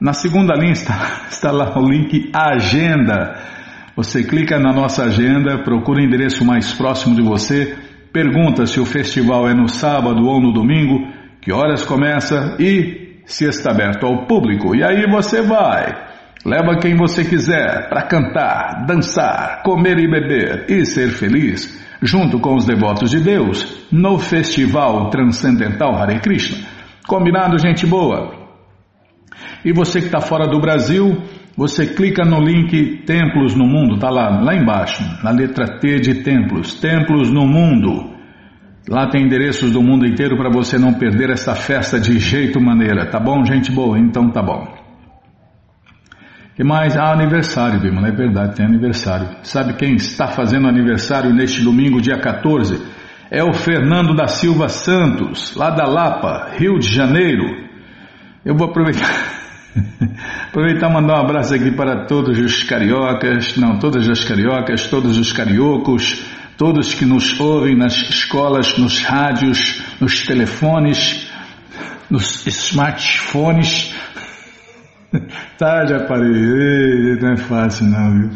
Na 0.00 0.12
segunda 0.12 0.54
linha 0.54 0.72
está, 0.72 1.26
está 1.30 1.52
lá 1.52 1.78
o 1.78 1.88
link 1.88 2.32
Agenda 2.34 3.56
você 3.98 4.22
clica 4.22 4.60
na 4.60 4.72
nossa 4.72 5.02
agenda, 5.02 5.58
procura 5.64 6.00
o 6.00 6.04
endereço 6.04 6.44
mais 6.44 6.72
próximo 6.72 7.16
de 7.16 7.20
você, 7.20 7.76
pergunta 8.12 8.64
se 8.64 8.78
o 8.78 8.86
festival 8.86 9.48
é 9.48 9.54
no 9.54 9.68
sábado 9.68 10.24
ou 10.24 10.40
no 10.40 10.52
domingo, 10.52 11.04
que 11.40 11.52
horas 11.52 11.84
começa 11.84 12.54
e 12.60 13.07
se 13.28 13.44
está 13.44 13.70
aberto 13.70 14.06
ao 14.06 14.26
público. 14.26 14.74
E 14.74 14.82
aí 14.82 15.06
você 15.08 15.42
vai. 15.42 16.08
Leva 16.44 16.78
quem 16.80 16.96
você 16.96 17.24
quiser 17.24 17.88
para 17.88 18.02
cantar, 18.02 18.86
dançar, 18.86 19.62
comer 19.62 19.98
e 19.98 20.10
beber 20.10 20.64
e 20.68 20.84
ser 20.86 21.10
feliz, 21.10 21.84
junto 22.02 22.40
com 22.40 22.54
os 22.54 22.64
devotos 22.64 23.10
de 23.10 23.20
Deus, 23.20 23.86
no 23.92 24.18
Festival 24.18 25.10
Transcendental 25.10 25.94
Hare 25.94 26.20
Krishna. 26.20 26.66
Combinado, 27.06 27.58
gente 27.58 27.86
boa? 27.86 28.32
E 29.64 29.72
você 29.72 30.00
que 30.00 30.06
está 30.06 30.20
fora 30.20 30.46
do 30.46 30.60
Brasil, 30.60 31.18
você 31.56 31.86
clica 31.86 32.24
no 32.24 32.40
link 32.40 33.02
Templos 33.04 33.54
no 33.54 33.66
Mundo, 33.66 33.98
tá 33.98 34.08
lá, 34.08 34.40
lá 34.40 34.54
embaixo, 34.54 35.02
na 35.22 35.30
letra 35.32 35.78
T 35.80 36.00
de 36.00 36.22
Templos, 36.22 36.80
Templos 36.80 37.30
no 37.30 37.46
Mundo. 37.46 38.17
Lá 38.88 39.06
tem 39.10 39.24
endereços 39.24 39.70
do 39.70 39.82
mundo 39.82 40.06
inteiro 40.06 40.34
para 40.36 40.48
você 40.48 40.78
não 40.78 40.94
perder 40.94 41.28
essa 41.28 41.54
festa 41.54 42.00
de 42.00 42.18
jeito 42.18 42.58
maneira, 42.58 43.04
tá 43.10 43.20
bom, 43.20 43.44
gente 43.44 43.70
boa? 43.70 43.98
Então 43.98 44.30
tá 44.30 44.42
bom. 44.42 44.66
que 46.56 46.64
mais? 46.64 46.96
Ah, 46.96 47.12
aniversário, 47.12 47.80
Bima, 47.80 48.08
é 48.08 48.12
verdade, 48.12 48.56
tem 48.56 48.64
aniversário. 48.64 49.28
Sabe 49.42 49.74
quem 49.74 49.96
está 49.96 50.28
fazendo 50.28 50.66
aniversário 50.66 51.34
neste 51.34 51.62
domingo, 51.62 52.00
dia 52.00 52.18
14? 52.18 52.82
É 53.30 53.44
o 53.44 53.52
Fernando 53.52 54.16
da 54.16 54.26
Silva 54.26 54.70
Santos, 54.70 55.54
lá 55.54 55.68
da 55.68 55.84
Lapa, 55.84 56.52
Rio 56.56 56.78
de 56.78 56.88
Janeiro. 56.88 57.44
Eu 58.42 58.56
vou 58.56 58.68
aproveitar. 58.68 59.36
Aproveitar 60.48 60.90
e 60.90 60.92
mandar 60.92 61.18
um 61.18 61.24
abraço 61.24 61.54
aqui 61.54 61.70
para 61.70 62.06
todos 62.06 62.38
os 62.38 62.64
cariocas, 62.64 63.54
não, 63.56 63.78
todas 63.78 64.08
as 64.08 64.24
cariocas, 64.24 64.88
todos 64.88 65.18
os 65.18 65.30
cariocos, 65.30 66.24
todos 66.58 66.92
que 66.92 67.06
nos 67.06 67.38
ouvem 67.38 67.76
nas 67.76 67.94
escolas, 67.94 68.76
nos 68.76 69.00
rádios, 69.00 69.80
nos 70.00 70.26
telefones, 70.26 71.30
nos 72.10 72.44
smartphones. 72.46 73.94
tá, 75.56 75.86
já 75.86 76.00
parei, 76.00 77.16
não 77.20 77.32
é 77.32 77.36
fácil 77.36 77.86
não, 77.86 78.12
viu? 78.12 78.30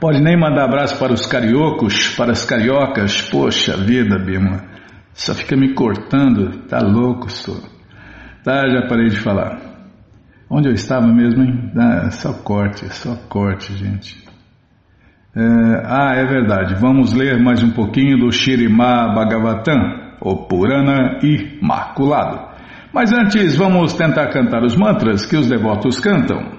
Pode 0.00 0.22
nem 0.22 0.34
mandar 0.34 0.64
abraço 0.64 0.98
para 0.98 1.12
os 1.12 1.26
cariocos, 1.26 2.08
para 2.16 2.32
as 2.32 2.42
cariocas, 2.42 3.20
poxa 3.20 3.76
vida, 3.76 4.18
Bima, 4.18 4.64
só 5.12 5.34
fica 5.34 5.54
me 5.54 5.74
cortando, 5.74 6.66
tá 6.66 6.80
louco, 6.80 7.30
sou. 7.30 7.60
Tá, 8.42 8.66
já 8.66 8.88
parei 8.88 9.08
de 9.08 9.18
falar. 9.18 9.60
Onde 10.48 10.70
eu 10.70 10.72
estava 10.72 11.06
mesmo, 11.06 11.42
hein? 11.42 11.70
Ah, 11.76 12.10
só 12.10 12.32
corte, 12.32 12.88
só 12.94 13.14
corte, 13.28 13.74
gente. 13.74 14.29
É, 15.34 15.42
ah, 15.84 16.14
é 16.16 16.26
verdade. 16.26 16.74
Vamos 16.80 17.14
ler 17.14 17.38
mais 17.40 17.62
um 17.62 17.70
pouquinho 17.70 18.18
do 18.18 18.32
Shirimá 18.32 19.14
Bhagavatam, 19.14 20.16
o 20.20 20.36
Purana 20.48 21.20
Imaculado. 21.22 22.50
Mas 22.92 23.12
antes, 23.12 23.56
vamos 23.56 23.94
tentar 23.94 24.28
cantar 24.30 24.64
os 24.64 24.74
mantras 24.74 25.24
que 25.24 25.36
os 25.36 25.48
devotos 25.48 26.00
cantam. 26.00 26.58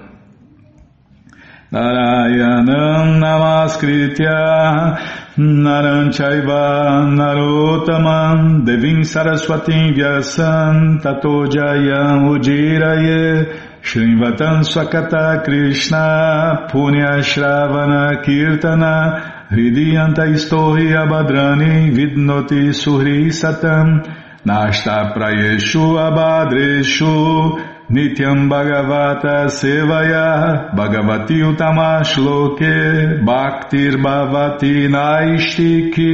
Narayanam 1.70 3.18
Namaskritya 3.18 4.98
Naranchaiva 5.38 7.06
Narotaman 7.06 8.64
Devim 8.64 9.02
Saraswatim 9.04 9.94
Vyasam 9.94 10.98
Tato 11.00 11.46
Jayam 11.50 12.28
Ujiraye 12.28 13.71
Shrimvatan 13.82 14.62
Swakata 14.62 15.44
Krishna 15.44 16.68
Punya 16.70 17.18
Shravana 17.20 18.22
Kirtana 18.24 19.48
Hridiyanta 19.50 20.24
Istohi 20.30 20.94
Abhadrani 20.94 21.90
Vidnoti 21.90 22.70
Suhri 22.70 23.26
Satam 23.32 24.06
Nashta 24.46 25.12
Prayeshu 25.12 25.98
Abhadreshu 25.98 27.58
Nityam 27.90 28.48
Bhagavata 28.48 29.50
Sevaya 29.50 30.72
Bhagavati 30.76 31.42
Utamashloke 31.42 33.24
Bhaktir 33.24 33.96
Bhavati 34.00 34.86
Naistiki 34.88 36.12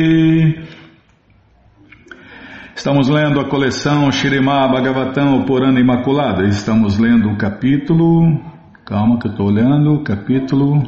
Estamos 2.79 3.09
lendo 3.09 3.41
a 3.41 3.49
coleção 3.49 4.09
Shirimá 4.13 4.69
Bhagavatam, 4.69 5.45
Purana 5.45 5.81
Imaculada. 5.81 6.45
Estamos 6.45 6.97
lendo 6.97 7.29
o 7.29 7.37
capítulo. 7.37 8.41
Calma 8.87 9.19
que 9.19 9.27
eu 9.27 9.33
estou 9.33 9.49
olhando. 9.49 10.01
Capítulo. 10.05 10.81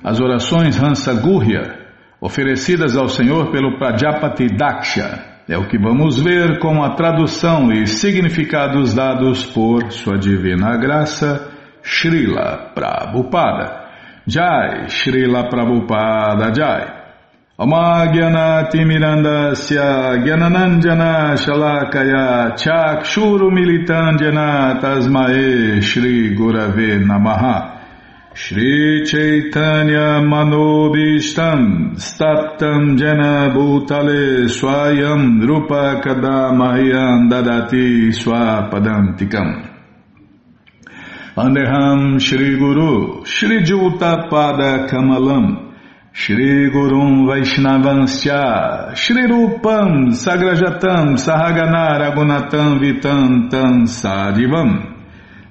As 0.00 0.20
orações 0.20 0.80
Hansa 0.80 1.12
Gurya, 1.12 1.76
oferecidas 2.20 2.96
ao 2.96 3.08
Senhor 3.08 3.50
pelo 3.50 3.76
Prajapati 3.78 4.46
Daksha. 4.46 5.42
É 5.48 5.58
o 5.58 5.66
que 5.66 5.76
vamos 5.76 6.22
ver 6.22 6.60
com 6.60 6.84
a 6.84 6.94
tradução 6.94 7.72
e 7.72 7.88
significados 7.88 8.94
dados 8.94 9.44
por 9.44 9.90
Sua 9.90 10.16
Divina 10.16 10.76
Graça, 10.76 11.50
Srila 11.82 12.70
Prabhupada. 12.72 13.88
Jai, 14.24 14.88
Srila 14.88 15.48
Prabhupada 15.48 16.54
Jai. 16.54 17.01
Gyananandjana 20.24 21.36
Shalakaya 21.38 22.56
Chakshuru 22.58 23.50
Militandjana 23.52 24.80
Tasmae 24.80 25.80
Shri 25.80 26.34
Gurave 26.36 26.98
Namaha. 27.06 27.78
Shri 28.34 29.04
Chaitanya 29.06 30.20
Manobishtam 30.20 31.94
Staptam 31.94 32.98
Jena 32.98 33.50
Bhutale 33.54 34.48
Swayam 34.48 35.40
Rupa 35.46 36.00
Kadamahyam 36.02 37.30
Dadati 37.30 38.10
Swapadantikam. 38.10 39.68
Andeham 41.36 42.18
Shri 46.14 46.68
Gurum 46.70 47.24
Vaishnavansya 47.26 48.94
Shri 48.94 49.22
Rupam 49.26 50.12
Sagrajatam 50.12 51.16
Sahagana 51.16 51.98
Ragunatam 51.98 52.78
Vitantam 52.80 53.88
Sadivam 53.88 54.94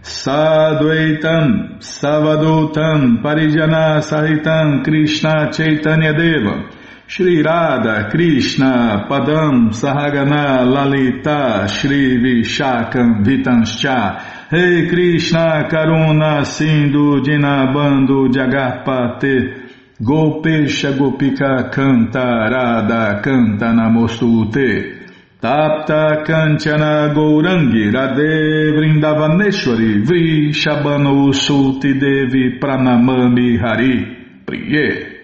Sadvaitam 0.03 1.79
Savadutam 1.79 3.23
Parijana 3.23 4.01
Sahitam 4.03 4.83
Krishna 4.83 5.51
Chaitanya 5.51 6.13
Deva 6.13 6.69
Shri 7.07 7.41
Radha 7.41 8.11
Krishna 8.11 9.07
Padam 9.09 9.71
Sahagana 9.71 10.63
Lalita 10.63 11.67
Shri 11.67 12.19
Vishakam 12.21 13.25
Vitanscha 13.25 14.51
Rei 14.51 14.87
Krishna 14.87 15.67
Karuna 15.67 16.45
Sindhu 16.45 17.19
Dinabando 17.23 18.27
Jagarpate 18.31 19.60
Gopesha 20.03 20.93
Gopika 20.93 21.69
Canta 21.71 22.49
Radha 22.49 23.21
Canta 23.21 23.71
Namostute 23.71 24.99
Tapta 25.39 26.23
Kanchana 26.25 27.13
Gourangi 27.13 27.91
Radhe 27.93 28.73
Vrindavaneshwari 28.73 30.03
Vri 30.03 30.49
Shabano 30.49 31.31
Sulti 31.31 31.93
Devi 31.99 32.57
Pranamami 32.57 33.59
Hari 33.59 34.43
Priye. 34.43 35.19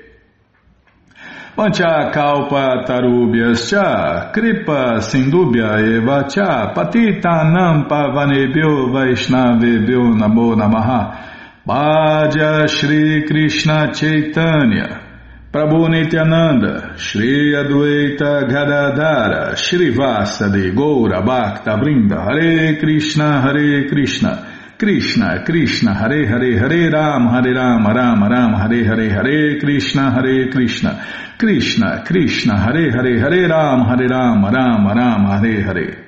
Pancha 1.56 2.12
kalpa 2.14 2.84
tarubhyascha 2.86 4.32
kripa 4.32 5.02
sindubhya 5.02 5.80
eva 5.80 6.28
cha 6.30 6.72
patita 6.76 7.50
nampa 7.50 8.14
vanebhyo 8.14 8.94
vaishnavebhyo 8.94 10.14
namo 10.20 10.56
namaha 10.56 11.37
Bhaja 11.68 12.66
Shri 12.70 13.28
Krishna 13.28 13.92
Chaitanya 13.94 15.04
Prabhu 15.52 15.90
Nityananda 15.90 16.98
Shri 16.98 17.54
Adwaita 17.54 18.48
Gadadara 18.48 19.58
Shri 19.58 19.94
Vasadi 19.94 20.72
Goura 20.74 21.22
Bhakta 21.26 21.72
Vrinda 21.72 22.24
Hare 22.24 22.78
Krishna 22.80 23.42
Hare 23.42 23.90
Krishna 23.90 24.54
Krishna, 24.78 25.44
Krishna, 25.44 25.96
Hare 25.96 26.28
Hare, 26.28 26.60
Hare 26.60 26.92
Ram, 26.92 27.28
Hare 27.30 27.52
Ram, 27.52 27.88
Ram 27.88 28.24
Ram, 28.24 28.54
Hare 28.54 28.86
Hare, 28.86 29.10
Hare 29.10 29.60
Krishna, 29.60 30.12
Hare 30.12 30.52
Krishna, 30.52 31.04
Krishna, 31.40 32.04
Krishna, 32.06 32.60
Hare 32.62 32.92
Hare, 32.92 33.20
Hare 33.20 33.48
Ram, 33.48 33.86
Hare 33.86 34.08
Ram, 34.08 34.46
Ram 34.46 34.88
Ram, 34.88 35.26
Hare 35.26 35.64
Hare. 35.64 36.08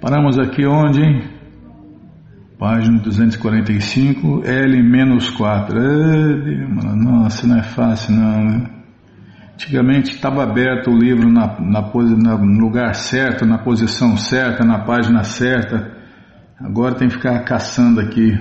Paramos 0.00 0.38
aqui 0.38 0.64
onde? 0.64 1.35
Página 2.58 2.98
245, 3.00 4.42
L-4. 4.44 5.74
Nossa, 6.96 7.46
não 7.46 7.58
é 7.58 7.62
fácil 7.62 8.14
não. 8.14 8.44
Né? 8.44 8.70
Antigamente 9.52 10.14
estava 10.14 10.42
aberto 10.42 10.90
o 10.90 10.98
livro 10.98 11.30
na, 11.30 11.58
na, 11.60 11.82
na, 11.82 12.38
no 12.38 12.60
lugar 12.60 12.94
certo, 12.94 13.44
na 13.44 13.58
posição 13.58 14.16
certa, 14.16 14.64
na 14.64 14.84
página 14.84 15.22
certa. 15.22 15.96
Agora 16.58 16.94
tem 16.94 17.08
que 17.08 17.14
ficar 17.14 17.38
caçando 17.44 18.00
aqui. 18.00 18.32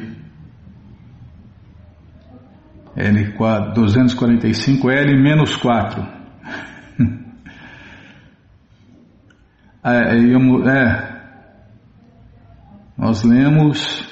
L4, 2.95 3.73
245 3.73 4.89
L 4.89 5.21
menos 5.21 5.55
4. 5.57 6.15
É, 9.87 10.15
é, 10.15 10.17
é, 10.17 11.14
nós 12.97 13.23
lemos 13.23 14.07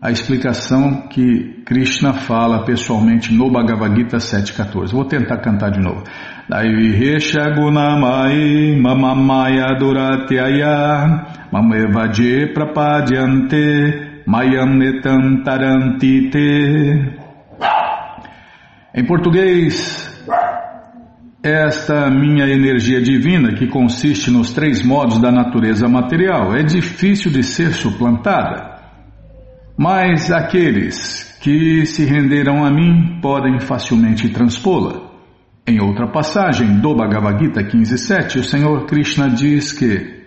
a 0.00 0.12
explicação 0.12 1.08
que 1.08 1.62
Krishna 1.64 2.12
fala 2.12 2.64
pessoalmente 2.64 3.32
no 3.34 3.50
Bhagavad 3.50 3.96
Gita 3.96 4.18
7.14. 4.18 4.92
Vou 4.92 5.04
tentar 5.04 5.38
cantar 5.38 5.70
de 5.70 5.80
novo. 5.80 6.04
Daiviresha 6.48 7.50
gunamai 7.50 8.78
mamamaya 8.80 9.74
duratyaya 9.78 11.26
mamevaje 11.50 12.52
prapadyante 12.54 14.22
mayam 14.26 14.66
netantarantite. 14.74 16.38
Em 18.94 19.04
português, 19.04 20.17
esta 21.42 22.10
minha 22.10 22.46
energia 22.48 23.00
divina, 23.00 23.54
que 23.54 23.68
consiste 23.68 24.30
nos 24.30 24.52
três 24.52 24.82
modos 24.84 25.20
da 25.20 25.30
natureza 25.30 25.88
material, 25.88 26.54
é 26.54 26.62
difícil 26.62 27.30
de 27.30 27.42
ser 27.42 27.72
suplantada. 27.72 28.76
Mas 29.76 30.32
aqueles 30.32 31.38
que 31.40 31.86
se 31.86 32.04
renderam 32.04 32.64
a 32.64 32.70
mim 32.70 33.20
podem 33.22 33.60
facilmente 33.60 34.28
transpô-la. 34.28 35.08
Em 35.66 35.80
outra 35.80 36.08
passagem 36.08 36.80
do 36.80 36.94
Bhagavad 36.96 37.38
Gita 37.38 37.62
15.7, 37.62 38.40
o 38.40 38.44
Senhor 38.44 38.86
Krishna 38.86 39.28
diz 39.28 39.72
que 39.72 40.18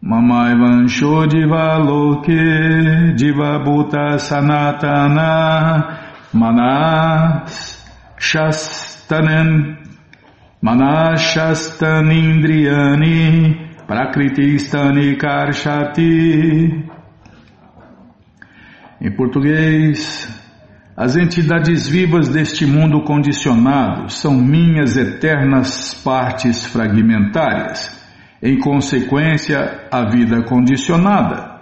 Mamai 0.00 0.56
Vansho 0.56 1.26
Divaloke 1.26 2.32
Divabhuta 3.16 4.18
Sanatana 4.18 5.98
Manas 6.32 7.84
Shastanen 8.18 9.79
Manas 10.62 11.20
Shastanindriyani 11.20 13.68
Prakriti 13.86 14.56
Karshati 15.16 16.90
em 19.00 19.10
português, 19.10 20.28
as 20.94 21.16
entidades 21.16 21.88
vivas 21.88 22.28
deste 22.28 22.66
mundo 22.66 23.02
condicionado 23.02 24.12
são 24.12 24.34
minhas 24.34 24.98
eternas 24.98 25.94
partes 26.04 26.66
fragmentárias. 26.66 27.98
Em 28.42 28.58
consequência, 28.58 29.88
a 29.90 30.10
vida 30.10 30.42
condicionada. 30.42 31.58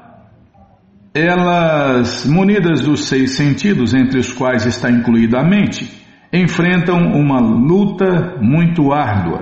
Elas, 1.15 2.27
munidas 2.27 2.81
dos 2.81 3.07
seis 3.07 3.37
sentidos, 3.37 3.95
entre 3.95 4.19
os 4.19 4.33
quais 4.33 4.67
está 4.67 4.91
incluída 4.91 5.39
a 5.39 5.45
mente, 5.45 5.98
enfrentam 6.33 6.99
uma 7.13 7.41
luta 7.41 8.37
muito 8.41 8.93
árdua. 8.93 9.41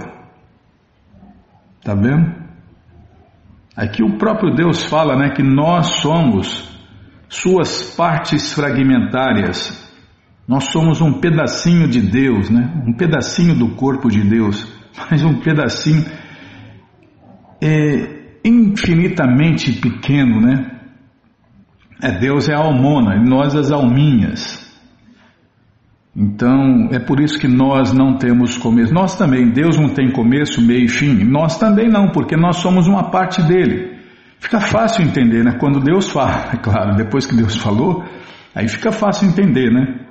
Está 1.79 1.95
vendo? 1.95 2.35
Aqui 3.77 4.03
o 4.03 4.17
próprio 4.17 4.55
Deus 4.55 4.85
fala 4.85 5.17
né, 5.17 5.31
que 5.31 5.43
nós 5.43 6.01
somos 6.01 6.75
suas 7.29 7.95
partes 7.95 8.53
fragmentárias. 8.53 9.85
Nós 10.49 10.65
somos 10.65 11.01
um 11.01 11.21
pedacinho 11.21 11.89
de 11.89 12.01
Deus, 12.01 12.49
né? 12.49 12.73
um 12.87 12.93
pedacinho 12.93 13.55
do 13.55 13.75
corpo 13.75 14.09
de 14.09 14.23
Deus, 14.23 14.67
mas 15.11 15.25
um 15.25 15.41
pedacinho 15.41 16.05
é, 17.61 18.39
infinitamente 18.45 19.73
pequeno, 19.73 20.41
né? 20.41 20.73
É, 22.03 22.19
Deus 22.19 22.49
é 22.49 22.55
a 22.55 22.59
almona 22.59 23.17
e 23.17 23.29
nós 23.29 23.55
as 23.55 23.73
alminhas. 23.73 24.66
Então, 26.19 26.89
é 26.93 26.99
por 26.99 27.21
isso 27.21 27.39
que 27.39 27.47
nós 27.47 27.93
não 27.93 28.17
temos 28.17 28.57
começo. 28.57 28.95
Nós 28.95 29.19
também, 29.19 29.51
Deus 29.51 29.77
não 29.79 29.91
tem 29.91 30.11
começo, 30.11 30.63
meio 30.63 30.87
e 30.87 30.89
fim. 30.89 31.23
Nós 31.25 31.59
também 31.59 31.91
não, 31.91 32.09
porque 32.09 32.35
nós 32.35 32.57
somos 32.57 32.87
uma 32.87 33.11
parte 33.11 33.43
dele. 33.43 33.99
Fica 34.39 34.59
fácil 34.59 35.05
entender, 35.05 35.45
né? 35.45 35.59
Quando 35.61 35.79
Deus 35.79 36.11
fala, 36.11 36.53
é 36.55 36.57
claro, 36.57 36.97
depois 36.97 37.27
que 37.27 37.37
Deus 37.37 37.57
falou, 37.57 38.03
aí 38.55 38.67
fica 38.67 38.91
fácil 38.91 39.29
entender, 39.29 39.71
né? 39.71 40.07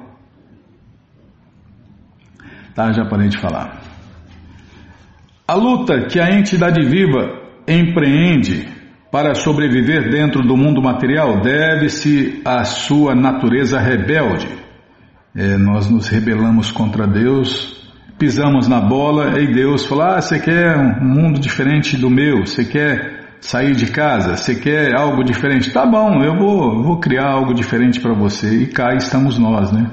Tá, 2.75 2.91
já 2.91 3.05
parei 3.05 3.29
de 3.29 3.39
falar. 3.39 3.81
A 5.47 5.55
luta 5.55 6.05
que 6.07 6.19
a 6.19 6.29
entidade 6.29 6.85
viva 6.87 7.41
empreende 7.67 8.67
para 9.11 9.33
sobreviver 9.33 10.11
dentro 10.11 10.43
do 10.43 10.55
mundo 10.55 10.83
material 10.83 11.41
deve-se 11.41 12.41
à 12.45 12.63
sua 12.63 13.15
natureza 13.15 13.79
rebelde. 13.79 14.64
É, 15.35 15.57
nós 15.57 15.89
nos 15.89 16.07
rebelamos 16.07 16.71
contra 16.71 17.05
Deus, 17.05 17.91
pisamos 18.17 18.69
na 18.69 18.79
bola 18.79 19.37
e 19.41 19.53
Deus 19.53 19.85
fala: 19.85 20.15
Ah, 20.15 20.21
você 20.21 20.39
quer 20.39 20.77
um 20.77 21.03
mundo 21.03 21.41
diferente 21.41 21.97
do 21.97 22.09
meu, 22.09 22.45
você 22.45 22.63
quer 22.63 23.35
sair 23.41 23.75
de 23.75 23.91
casa, 23.91 24.37
você 24.37 24.55
quer 24.55 24.95
algo 24.95 25.25
diferente? 25.25 25.73
Tá 25.73 25.85
bom, 25.85 26.23
eu 26.23 26.37
vou, 26.37 26.81
vou 26.81 26.99
criar 27.01 27.29
algo 27.29 27.53
diferente 27.53 27.99
para 27.99 28.13
você. 28.13 28.63
E 28.63 28.67
cá 28.67 28.95
estamos 28.95 29.37
nós, 29.37 29.73
né? 29.73 29.91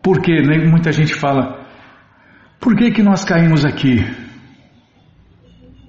Porque 0.00 0.42
muita 0.70 0.92
gente 0.92 1.14
fala, 1.14 1.66
por 2.60 2.76
que, 2.76 2.92
que 2.92 3.02
nós 3.02 3.24
caímos 3.24 3.64
aqui? 3.64 4.06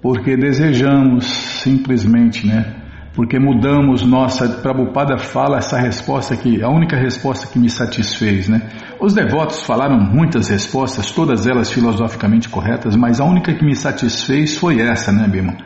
Porque 0.02 0.36
desejamos 0.36 1.26
simplesmente, 1.26 2.44
né? 2.44 2.79
Porque 3.14 3.38
mudamos 3.38 4.02
nossa. 4.04 4.48
Prabhupada 4.60 5.18
fala 5.18 5.58
essa 5.58 5.78
resposta 5.78 6.34
aqui, 6.34 6.62
a 6.62 6.68
única 6.68 6.96
resposta 6.96 7.46
que 7.46 7.58
me 7.58 7.68
satisfez, 7.68 8.48
né? 8.48 8.68
Os 9.00 9.14
devotos 9.14 9.62
falaram 9.62 9.98
muitas 9.98 10.48
respostas, 10.48 11.10
todas 11.10 11.46
elas 11.46 11.72
filosoficamente 11.72 12.48
corretas, 12.48 12.94
mas 12.94 13.20
a 13.20 13.24
única 13.24 13.52
que 13.52 13.64
me 13.64 13.74
satisfez 13.74 14.56
foi 14.56 14.80
essa, 14.80 15.10
né, 15.10 15.26
Bima? 15.26 15.56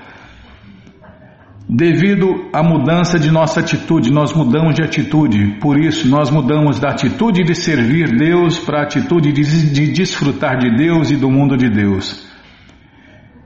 Devido 1.69 2.51
à 2.53 2.63
mudança 2.63 3.19
de 3.19 3.31
nossa 3.31 3.61
atitude, 3.61 4.13
nós 4.13 4.35
mudamos 4.35 4.75
de 4.75 4.83
atitude, 4.83 5.59
por 5.61 5.81
isso 5.81 6.07
nós 6.09 6.31
mudamos 6.31 6.79
da 6.79 6.91
atitude 6.91 7.43
de 7.43 7.55
servir 7.55 8.15
Deus 8.17 8.59
para 8.59 8.81
a 8.81 8.83
atitude 8.83 9.33
de, 9.33 9.73
de 9.73 9.93
desfrutar 9.93 10.59
de 10.59 10.77
Deus 10.77 11.11
e 11.11 11.17
do 11.17 11.31
mundo 11.31 11.57
de 11.57 11.71
Deus. 11.71 12.29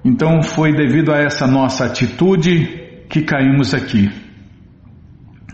Então 0.05 0.43
foi 0.43 0.73
devido 0.73 1.13
a 1.13 1.19
essa 1.19 1.47
nossa 1.47 1.85
atitude 1.85 2.78
que 3.09 3.23
caímos 3.23 3.75
aqui. 3.75 4.11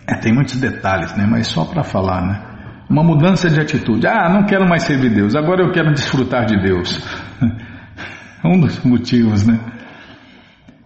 É, 0.06 0.16
tem 0.16 0.32
muitos 0.34 0.56
detalhes, 0.60 1.16
né? 1.16 1.26
Mas 1.28 1.46
só 1.46 1.64
para 1.64 1.82
falar, 1.82 2.20
né? 2.22 2.42
Uma 2.90 3.02
mudança 3.02 3.48
de 3.48 3.60
atitude. 3.60 4.06
Ah, 4.06 4.28
não 4.28 4.44
quero 4.44 4.68
mais 4.68 4.82
servir 4.82 5.10
Deus, 5.10 5.34
agora 5.34 5.64
eu 5.64 5.72
quero 5.72 5.92
desfrutar 5.94 6.44
de 6.44 6.60
Deus. 6.60 7.00
um 8.44 8.60
dos 8.60 8.84
motivos, 8.84 9.46
né? 9.46 9.58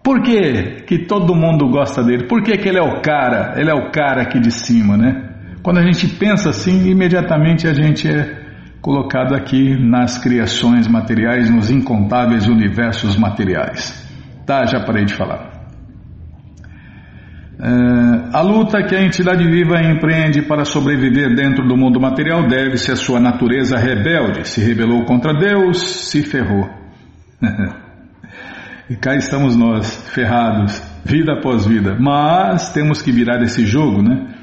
Por 0.01 0.21
que, 0.21 0.83
que 0.87 1.05
todo 1.05 1.35
mundo 1.35 1.69
gosta 1.69 2.03
dele? 2.03 2.25
Por 2.25 2.41
que, 2.41 2.57
que 2.57 2.69
ele 2.69 2.79
é 2.79 2.81
o 2.81 3.01
cara? 3.01 3.59
Ele 3.59 3.69
é 3.69 3.73
o 3.73 3.91
cara 3.91 4.21
aqui 4.21 4.39
de 4.39 4.51
cima, 4.51 4.95
né? 4.95 5.29
Quando 5.61 5.79
a 5.79 5.83
gente 5.83 6.07
pensa 6.07 6.49
assim, 6.49 6.89
imediatamente 6.89 7.67
a 7.67 7.73
gente 7.73 8.07
é 8.07 8.39
colocado 8.81 9.35
aqui 9.35 9.75
nas 9.77 10.17
criações 10.17 10.87
materiais, 10.87 11.49
nos 11.49 11.69
incontáveis 11.69 12.47
universos 12.47 13.17
materiais. 13.17 14.07
Tá, 14.45 14.65
já 14.65 14.79
parei 14.85 15.03
de 15.03 15.13
falar. 15.13 15.58
É, 17.61 18.37
a 18.37 18.41
luta 18.41 18.81
que 18.83 18.95
a 18.95 19.03
entidade 19.03 19.43
viva 19.43 19.81
empreende 19.81 20.41
para 20.41 20.63
sobreviver 20.63 21.35
dentro 21.35 21.67
do 21.67 21.75
mundo 21.75 21.99
material 21.99 22.47
deve-se 22.47 22.89
à 22.89 22.95
sua 22.95 23.19
natureza 23.19 23.77
rebelde. 23.77 24.47
Se 24.47 24.61
rebelou 24.61 25.03
contra 25.03 25.33
Deus, 25.33 25.77
se 26.09 26.23
ferrou. 26.23 26.69
e 28.89 28.95
cá 28.95 29.13
estamos 29.17 29.57
nós, 29.57 29.93
ferrados, 30.13 30.81
vida 31.03 31.33
após 31.33 31.65
vida. 31.65 31.97
Mas 31.99 32.69
temos 32.69 33.01
que 33.01 33.11
virar 33.11 33.41
esse 33.41 33.65
jogo, 33.65 34.01
né? 34.01 34.35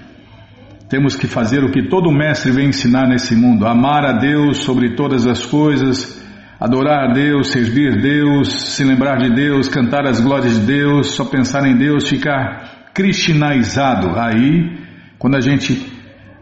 Temos 0.87 1.17
que 1.17 1.27
fazer 1.27 1.65
o 1.65 1.71
que 1.71 1.89
todo 1.89 2.13
mestre 2.13 2.53
vem 2.53 2.69
ensinar 2.69 3.09
nesse 3.09 3.35
mundo: 3.35 3.67
amar 3.67 4.05
a 4.05 4.13
Deus 4.13 4.59
sobre 4.59 4.95
todas 4.95 5.27
as 5.27 5.45
coisas, 5.47 6.23
adorar 6.61 7.11
a 7.11 7.13
Deus, 7.15 7.49
servir 7.49 7.99
Deus, 7.99 8.75
se 8.75 8.85
lembrar 8.85 9.17
de 9.17 9.35
Deus, 9.35 9.69
cantar 9.69 10.07
as 10.07 10.21
glórias 10.21 10.61
de 10.61 10.67
Deus, 10.67 11.13
só 11.13 11.25
pensar 11.25 11.67
em 11.67 11.77
Deus, 11.77 12.07
ficar 12.07 12.76
cristianizado. 12.97 14.19
Aí, 14.19 14.75
quando 15.19 15.37
a 15.37 15.41
gente 15.41 15.87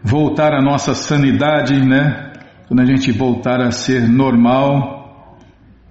voltar 0.01 0.53
à 0.53 0.61
nossa 0.61 0.95
sanidade, 0.95 1.85
né? 1.85 2.31
Quando 2.69 2.79
a 2.79 2.85
gente 2.85 3.11
voltar 3.11 3.59
a 3.59 3.71
ser 3.71 4.07
normal, 4.07 5.37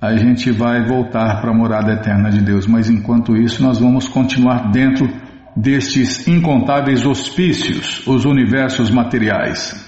a 0.00 0.16
gente 0.16 0.50
vai 0.50 0.83
voltar 0.83 1.42
para 1.42 1.50
a 1.50 1.55
morada 1.55 1.92
eterna 1.92 2.31
de 2.31 2.40
Deus. 2.40 2.66
Mas 2.66 2.88
enquanto 2.88 3.37
isso, 3.37 3.62
nós 3.62 3.79
vamos 3.79 4.09
continuar 4.09 4.70
dentro 4.72 5.07
destes 5.55 6.27
incontáveis 6.27 7.05
hospícios, 7.05 8.05
os 8.07 8.24
universos 8.24 8.90
materiais. 8.90 9.85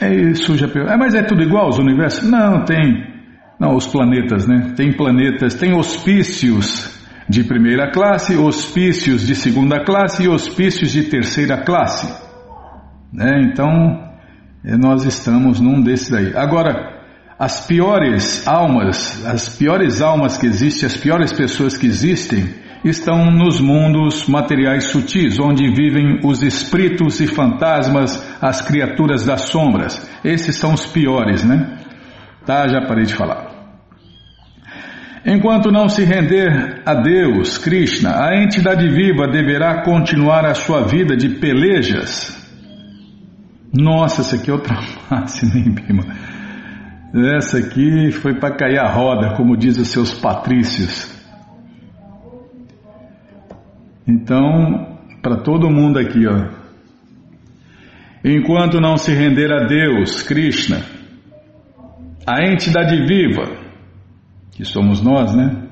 Aí 0.00 0.34
surge 0.34 0.64
a 0.64 0.68
pergunta, 0.68 0.94
é, 0.94 0.96
mas 0.96 1.14
é 1.14 1.22
tudo 1.22 1.42
igual 1.42 1.68
os 1.68 1.78
universos? 1.78 2.28
Não, 2.28 2.64
tem. 2.64 3.06
Não, 3.58 3.74
os 3.74 3.86
planetas, 3.86 4.46
né? 4.46 4.74
Tem 4.76 4.92
planetas, 4.92 5.54
tem 5.54 5.74
hospícios 5.74 6.95
de 7.28 7.42
primeira 7.44 7.90
classe, 7.90 8.36
hospícios 8.36 9.26
de 9.26 9.34
segunda 9.34 9.84
classe 9.84 10.24
e 10.24 10.28
hospícios 10.28 10.92
de 10.92 11.04
terceira 11.04 11.64
classe. 11.64 12.06
Né? 13.12 13.48
Então, 13.50 14.06
é, 14.64 14.76
nós 14.76 15.04
estamos 15.04 15.60
num 15.60 15.80
desses 15.80 16.12
aí. 16.12 16.36
Agora, 16.36 16.96
as 17.38 17.66
piores 17.66 18.46
almas, 18.46 19.24
as 19.26 19.56
piores 19.56 20.00
almas 20.00 20.38
que 20.38 20.46
existem, 20.46 20.86
as 20.86 20.96
piores 20.96 21.32
pessoas 21.32 21.76
que 21.76 21.86
existem, 21.86 22.48
estão 22.84 23.26
nos 23.26 23.60
mundos 23.60 24.26
materiais 24.26 24.84
sutis, 24.84 25.38
onde 25.40 25.68
vivem 25.70 26.20
os 26.24 26.42
espíritos 26.42 27.20
e 27.20 27.26
fantasmas, 27.26 28.22
as 28.40 28.60
criaturas 28.62 29.24
das 29.24 29.42
sombras. 29.42 30.08
Esses 30.24 30.56
são 30.56 30.72
os 30.72 30.86
piores, 30.86 31.44
né? 31.44 31.78
Tá, 32.44 32.68
já 32.68 32.86
parei 32.86 33.04
de 33.04 33.14
falar. 33.14 33.45
Enquanto 35.28 35.72
não 35.72 35.88
se 35.88 36.04
render 36.04 36.82
a 36.86 36.94
Deus, 36.94 37.58
Krishna, 37.58 38.24
a 38.24 38.40
entidade 38.40 38.88
viva 38.88 39.26
deverá 39.26 39.82
continuar 39.82 40.46
a 40.46 40.54
sua 40.54 40.86
vida 40.86 41.16
de 41.16 41.28
pelejas. 41.40 42.32
Nossa, 43.76 44.20
essa 44.20 44.36
aqui 44.36 44.50
é 44.50 44.52
outra 44.52 44.78
máxima, 45.10 45.56
hein, 45.56 45.74
Bima? 45.74 46.04
Essa 47.36 47.58
aqui 47.58 48.12
foi 48.12 48.38
para 48.38 48.54
cair 48.54 48.78
a 48.78 48.88
roda, 48.88 49.34
como 49.34 49.56
diz 49.56 49.76
os 49.78 49.88
seus 49.88 50.12
patrícios. 50.12 51.12
Então, 54.06 54.96
para 55.20 55.38
todo 55.38 55.68
mundo 55.68 55.98
aqui, 55.98 56.24
ó. 56.24 56.50
Enquanto 58.24 58.80
não 58.80 58.96
se 58.96 59.12
render 59.12 59.52
a 59.52 59.66
Deus, 59.66 60.22
Krishna, 60.22 60.82
a 62.24 62.46
entidade 62.46 63.04
viva, 63.06 63.65
que 64.56 64.64
somos 64.64 65.02
nós, 65.02 65.34
né? 65.34 65.68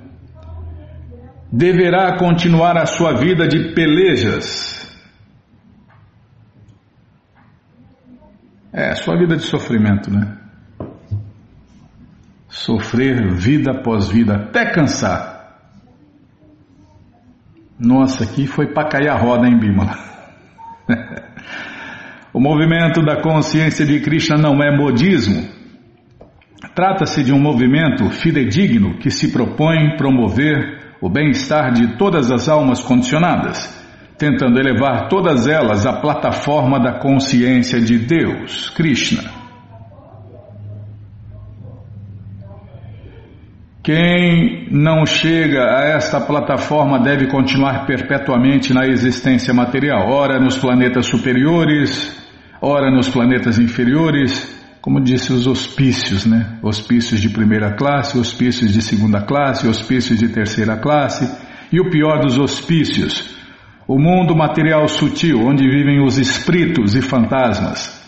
Deverá 1.50 2.18
continuar 2.18 2.76
a 2.76 2.84
sua 2.84 3.14
vida 3.14 3.48
de 3.48 3.72
pelejas. 3.72 4.94
É, 8.70 8.94
sua 8.94 9.16
vida 9.16 9.36
de 9.36 9.42
sofrimento, 9.42 10.10
né? 10.10 10.36
Sofrer 12.46 13.32
vida 13.32 13.70
após 13.70 14.10
vida 14.10 14.34
até 14.34 14.70
cansar. 14.70 15.62
Nossa, 17.78 18.24
aqui 18.24 18.46
foi 18.46 18.66
para 18.74 18.88
cair 18.88 19.08
a 19.08 19.16
roda, 19.16 19.46
hein, 19.46 19.58
Bimala? 19.58 19.96
o 22.34 22.40
movimento 22.40 23.02
da 23.02 23.22
consciência 23.22 23.86
de 23.86 23.98
Krishna 24.00 24.36
não 24.36 24.62
é 24.62 24.76
modismo. 24.76 25.63
Trata-se 26.74 27.22
de 27.22 27.32
um 27.32 27.40
movimento 27.40 28.08
fidedigno 28.10 28.98
que 28.98 29.10
se 29.10 29.32
propõe 29.32 29.96
promover 29.96 30.96
o 31.00 31.08
bem-estar 31.08 31.72
de 31.72 31.98
todas 31.98 32.30
as 32.30 32.48
almas 32.48 32.80
condicionadas, 32.80 33.82
tentando 34.16 34.58
elevar 34.58 35.08
todas 35.08 35.46
elas 35.46 35.84
à 35.86 35.92
plataforma 36.00 36.80
da 36.80 36.98
consciência 36.98 37.80
de 37.80 37.98
Deus, 37.98 38.70
Krishna. 38.70 39.44
Quem 43.82 44.66
não 44.70 45.04
chega 45.04 45.76
a 45.76 45.84
esta 45.90 46.18
plataforma 46.18 47.00
deve 47.00 47.26
continuar 47.26 47.84
perpetuamente 47.84 48.72
na 48.72 48.86
existência 48.86 49.52
material, 49.52 50.08
ora 50.08 50.40
nos 50.40 50.56
planetas 50.56 51.04
superiores, 51.04 52.16
ora 52.62 52.90
nos 52.90 53.10
planetas 53.10 53.58
inferiores, 53.58 54.63
como 54.84 55.00
disse 55.00 55.32
os 55.32 55.46
hospícios, 55.46 56.26
né? 56.26 56.58
Hospícios 56.62 57.18
de 57.18 57.30
primeira 57.30 57.72
classe, 57.72 58.18
hospícios 58.18 58.70
de 58.70 58.82
segunda 58.82 59.22
classe, 59.22 59.66
hospícios 59.66 60.18
de 60.18 60.28
terceira 60.28 60.76
classe, 60.76 61.26
e 61.72 61.80
o 61.80 61.88
pior 61.88 62.20
dos 62.20 62.38
hospícios, 62.38 63.34
o 63.88 63.98
mundo 63.98 64.36
material 64.36 64.86
sutil, 64.86 65.40
onde 65.40 65.66
vivem 65.66 66.04
os 66.04 66.18
espíritos 66.18 66.94
e 66.94 67.00
fantasmas. 67.00 67.98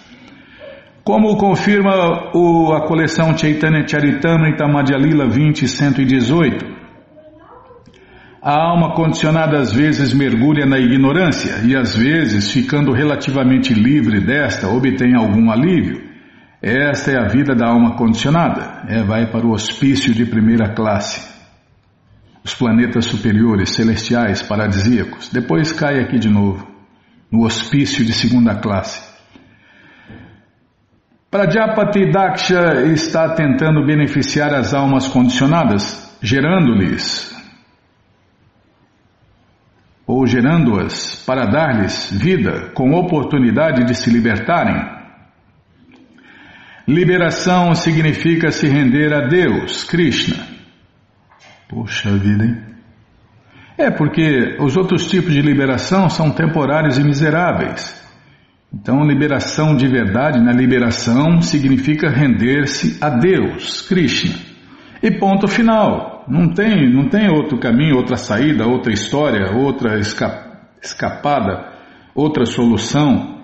Como 1.03 1.39
confirma 1.39 2.37
o, 2.37 2.75
a 2.75 2.87
coleção 2.87 3.35
Chaitanya 3.35 3.89
Charitamrita 3.89 4.69
Madhyalila 4.69 5.27
20.118, 5.29 6.63
a 8.43 8.53
alma 8.53 8.95
condicionada 8.95 9.57
às 9.57 9.73
vezes 9.73 10.13
mergulha 10.13 10.67
na 10.67 10.79
ignorância 10.79 11.63
e 11.65 11.75
às 11.75 11.97
vezes, 11.97 12.53
ficando 12.53 12.93
relativamente 12.93 13.73
livre 13.73 14.21
desta, 14.21 14.69
obtém 14.69 15.17
algum 15.17 15.51
alívio. 15.51 16.06
Esta 16.69 17.13
é 17.13 17.17
a 17.17 17.29
vida 17.29 17.55
da 17.55 17.69
alma 17.69 17.95
condicionada, 17.95 18.83
é, 18.89 19.01
vai 19.05 19.31
para 19.31 19.47
o 19.47 19.53
hospício 19.53 20.13
de 20.13 20.27
primeira 20.27 20.75
classe. 20.75 21.33
Os 22.43 22.57
planetas 22.57 23.05
superiores, 23.05 23.71
celestiais, 23.71 24.43
paradisíacos, 24.43 25.29
depois 25.29 25.71
cai 25.71 26.01
aqui 26.01 26.19
de 26.19 26.29
novo, 26.29 26.67
no 27.31 27.45
hospício 27.45 28.05
de 28.05 28.13
segunda 28.13 28.57
classe. 28.57 29.01
Prajapati 31.31 32.11
Daksha 32.11 32.83
está 32.93 33.33
tentando 33.37 33.87
beneficiar 33.87 34.53
as 34.53 34.75
almas 34.75 35.07
condicionadas, 35.07 36.19
gerando-lhes 36.21 37.33
ou 40.05 40.27
gerando-as 40.27 41.23
para 41.25 41.47
dar-lhes 41.47 42.11
vida 42.11 42.73
com 42.75 42.91
oportunidade 42.91 43.85
de 43.85 43.95
se 43.95 44.11
libertarem. 44.11 44.96
Liberação 46.87 47.75
significa 47.75 48.53
se 48.53 48.69
render 48.69 49.13
a 49.13 49.27
Deus, 49.27 49.83
Krishna. 49.83 50.37
Poxa 51.69 52.11
vida, 52.17 52.45
hein? 52.45 52.67
É 53.77 53.91
porque 53.91 54.57
os 54.61 54.77
outros 54.77 55.07
tipos 55.07 55.33
de 55.33 55.43
liberação 55.43 56.09
são 56.09 56.31
temporários 56.31 56.97
e 56.97 57.03
miseráveis. 57.03 58.07
Então, 58.73 59.05
liberação 59.05 59.77
de 59.77 59.87
verdade, 59.89 60.39
na 60.39 60.53
né? 60.53 60.59
liberação 60.59 61.43
significa 61.43 62.09
render-se 62.09 62.99
a 63.03 63.11
Deus, 63.11 63.83
Krishna. 63.89 64.37
E 65.03 65.11
ponto 65.11 65.49
final. 65.49 66.25
Não 66.29 66.53
tem, 66.53 66.93
não 66.93 67.09
tem 67.09 67.29
outro 67.29 67.59
caminho, 67.59 67.97
outra 67.97 68.17
saída, 68.17 68.67
outra 68.67 68.93
história, 68.93 69.53
outra 69.53 69.99
escapada, 69.99 71.73
outra 72.15 72.45
solução. 72.45 73.36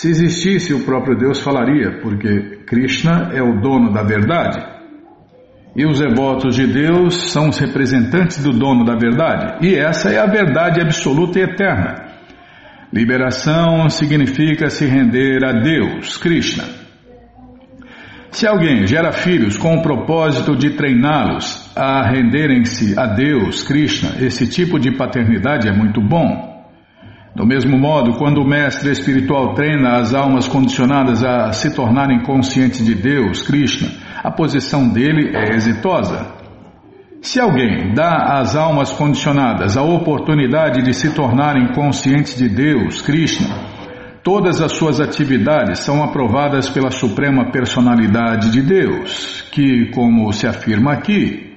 Se 0.00 0.08
existisse, 0.08 0.72
o 0.72 0.82
próprio 0.82 1.14
Deus 1.14 1.42
falaria, 1.42 2.00
porque 2.00 2.62
Krishna 2.66 3.32
é 3.34 3.42
o 3.42 3.60
dono 3.60 3.92
da 3.92 4.02
verdade. 4.02 4.58
E 5.76 5.84
os 5.84 6.00
devotos 6.00 6.56
de 6.56 6.66
Deus 6.66 7.30
são 7.30 7.50
os 7.50 7.58
representantes 7.58 8.42
do 8.42 8.50
dono 8.50 8.82
da 8.82 8.96
verdade. 8.96 9.58
E 9.60 9.74
essa 9.74 10.08
é 10.08 10.18
a 10.18 10.24
verdade 10.24 10.80
absoluta 10.80 11.38
e 11.38 11.42
eterna. 11.42 11.96
Liberação 12.90 13.90
significa 13.90 14.70
se 14.70 14.86
render 14.86 15.44
a 15.44 15.52
Deus, 15.52 16.16
Krishna. 16.16 16.64
Se 18.30 18.46
alguém 18.46 18.86
gera 18.86 19.12
filhos 19.12 19.58
com 19.58 19.74
o 19.74 19.82
propósito 19.82 20.56
de 20.56 20.70
treiná-los 20.70 21.76
a 21.76 22.08
renderem-se 22.08 22.98
a 22.98 23.04
Deus, 23.04 23.62
Krishna, 23.64 24.16
esse 24.24 24.46
tipo 24.48 24.78
de 24.78 24.96
paternidade 24.96 25.68
é 25.68 25.72
muito 25.72 26.00
bom. 26.00 26.49
Do 27.34 27.46
mesmo 27.46 27.78
modo, 27.78 28.18
quando 28.18 28.40
o 28.40 28.46
mestre 28.46 28.90
espiritual 28.90 29.54
treina 29.54 29.98
as 29.98 30.14
almas 30.14 30.48
condicionadas 30.48 31.22
a 31.22 31.52
se 31.52 31.74
tornarem 31.74 32.22
conscientes 32.22 32.84
de 32.84 32.94
Deus, 32.94 33.42
Krishna, 33.42 33.88
a 34.22 34.30
posição 34.30 34.88
dele 34.88 35.30
é 35.34 35.54
exitosa. 35.54 36.40
Se 37.22 37.38
alguém 37.38 37.92
dá 37.94 38.40
às 38.40 38.56
almas 38.56 38.92
condicionadas 38.92 39.76
a 39.76 39.82
oportunidade 39.82 40.82
de 40.82 40.92
se 40.92 41.14
tornarem 41.14 41.72
conscientes 41.72 42.36
de 42.36 42.48
Deus, 42.48 43.00
Krishna, 43.00 43.48
todas 44.24 44.60
as 44.60 44.72
suas 44.72 45.00
atividades 45.00 45.80
são 45.80 46.02
aprovadas 46.02 46.68
pela 46.68 46.90
Suprema 46.90 47.50
Personalidade 47.52 48.50
de 48.50 48.62
Deus, 48.62 49.42
que, 49.52 49.90
como 49.94 50.32
se 50.32 50.46
afirma 50.46 50.94
aqui, 50.94 51.56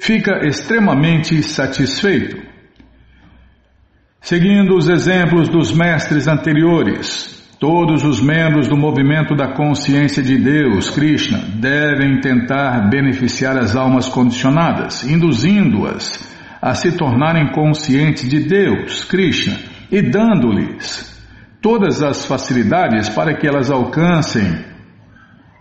fica 0.00 0.46
extremamente 0.46 1.42
satisfeito. 1.42 2.51
Seguindo 4.22 4.74
os 4.76 4.88
exemplos 4.88 5.50
dos 5.50 5.72
mestres 5.72 6.26
anteriores, 6.26 7.42
Todos 7.62 8.04
os 8.04 8.20
membros 8.20 8.66
do 8.66 8.76
movimento 8.76 9.36
da 9.36 9.54
consciência 9.54 10.20
de 10.20 10.36
Deus, 10.36 10.90
Krishna, 10.90 11.38
devem 11.60 12.20
tentar 12.20 12.90
beneficiar 12.90 13.56
as 13.56 13.76
almas 13.76 14.08
condicionadas, 14.08 15.04
induzindo-as 15.04 16.28
a 16.60 16.74
se 16.74 16.90
tornarem 16.90 17.52
conscientes 17.52 18.28
de 18.28 18.40
Deus, 18.40 19.04
Krishna, 19.04 19.56
e 19.92 20.02
dando-lhes 20.02 21.16
todas 21.60 22.02
as 22.02 22.26
facilidades 22.26 23.08
para 23.08 23.32
que 23.32 23.46
elas 23.46 23.70
alcancem 23.70 24.64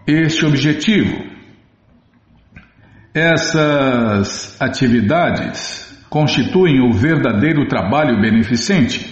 este 0.08 0.44
objetivo. 0.44 1.24
Essas 3.14 4.60
atividades 4.60 5.91
constituem 6.12 6.82
o 6.82 6.92
verdadeiro 6.92 7.66
trabalho 7.70 8.20
beneficente. 8.20 9.10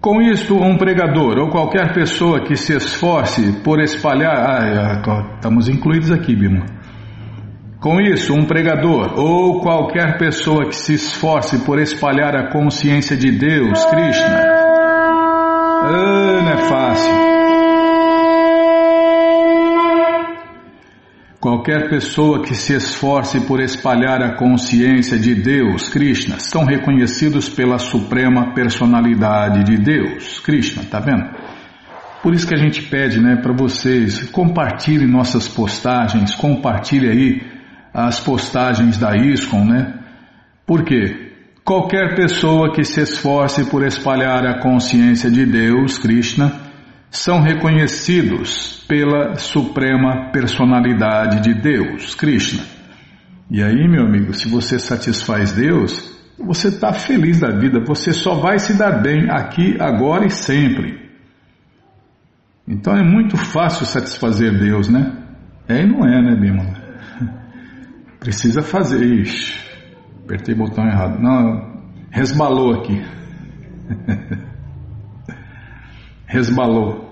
Com 0.00 0.22
isto, 0.22 0.54
um 0.54 0.78
pregador 0.78 1.36
ou 1.36 1.50
qualquer 1.50 1.92
pessoa 1.92 2.44
que 2.44 2.54
se 2.54 2.76
esforce 2.76 3.60
por 3.64 3.80
espalhar. 3.80 4.36
Ah, 4.36 4.64
é, 4.64 5.34
estamos 5.34 5.68
incluídos 5.68 6.12
aqui, 6.12 6.36
Bima. 6.36 6.64
Com 7.80 8.00
isso, 8.00 8.32
um 8.32 8.44
pregador 8.44 9.18
ou 9.18 9.60
qualquer 9.60 10.16
pessoa 10.16 10.66
que 10.68 10.76
se 10.76 10.94
esforce 10.94 11.64
por 11.64 11.80
espalhar 11.80 12.36
a 12.36 12.52
consciência 12.52 13.16
de 13.16 13.32
Deus, 13.32 13.84
Krishna. 13.86 14.42
Ah, 15.82 16.40
não 16.40 16.52
é 16.52 16.56
fácil. 16.68 17.35
Qualquer 21.46 21.88
pessoa 21.88 22.42
que 22.42 22.56
se 22.56 22.74
esforce 22.74 23.40
por 23.42 23.60
espalhar 23.60 24.20
a 24.20 24.34
consciência 24.34 25.16
de 25.16 25.32
Deus, 25.32 25.88
Krishna, 25.88 26.40
são 26.40 26.64
reconhecidos 26.64 27.48
pela 27.48 27.78
suprema 27.78 28.52
personalidade 28.52 29.62
de 29.62 29.76
Deus, 29.78 30.40
Krishna, 30.40 30.82
tá 30.90 30.98
vendo? 30.98 31.24
Por 32.20 32.34
isso 32.34 32.48
que 32.48 32.54
a 32.56 32.58
gente 32.58 32.82
pede, 32.82 33.20
né, 33.20 33.36
para 33.36 33.52
vocês 33.52 34.28
compartilhem 34.30 35.06
nossas 35.06 35.46
postagens, 35.46 36.34
compartilhe 36.34 37.08
aí 37.08 37.40
as 37.94 38.18
postagens 38.18 38.98
da 38.98 39.16
ISKCON, 39.16 39.66
né? 39.66 40.00
Por 40.66 40.82
quê? 40.82 41.30
Qualquer 41.64 42.16
pessoa 42.16 42.72
que 42.72 42.82
se 42.82 43.00
esforce 43.00 43.66
por 43.66 43.84
espalhar 43.86 44.44
a 44.44 44.58
consciência 44.58 45.30
de 45.30 45.46
Deus, 45.46 45.96
Krishna, 45.96 46.65
são 47.16 47.40
reconhecidos 47.40 48.84
pela 48.86 49.36
suprema 49.36 50.30
personalidade 50.30 51.40
de 51.40 51.54
Deus, 51.60 52.14
Krishna. 52.14 52.62
E 53.50 53.62
aí, 53.62 53.88
meu 53.88 54.04
amigo, 54.04 54.34
se 54.34 54.48
você 54.48 54.78
satisfaz 54.78 55.52
Deus, 55.52 56.14
você 56.38 56.68
está 56.68 56.92
feliz 56.92 57.40
da 57.40 57.50
vida, 57.50 57.80
você 57.84 58.12
só 58.12 58.34
vai 58.34 58.58
se 58.58 58.76
dar 58.76 59.00
bem 59.02 59.30
aqui, 59.30 59.76
agora 59.80 60.26
e 60.26 60.30
sempre. 60.30 61.06
Então 62.68 62.94
é 62.94 63.02
muito 63.02 63.36
fácil 63.36 63.86
satisfazer 63.86 64.58
Deus, 64.58 64.88
né? 64.88 65.16
É 65.68 65.82
e 65.82 65.86
não 65.86 66.06
é, 66.06 66.20
né, 66.20 66.36
Bímola? 66.36 66.74
Precisa 68.20 68.60
fazer. 68.60 69.02
Ixi, 69.02 69.58
apertei 70.24 70.54
o 70.54 70.58
botão 70.58 70.84
errado. 70.84 71.20
Não, 71.20 71.82
resbalou 72.10 72.74
aqui. 72.74 73.02
resbalou. 76.26 77.05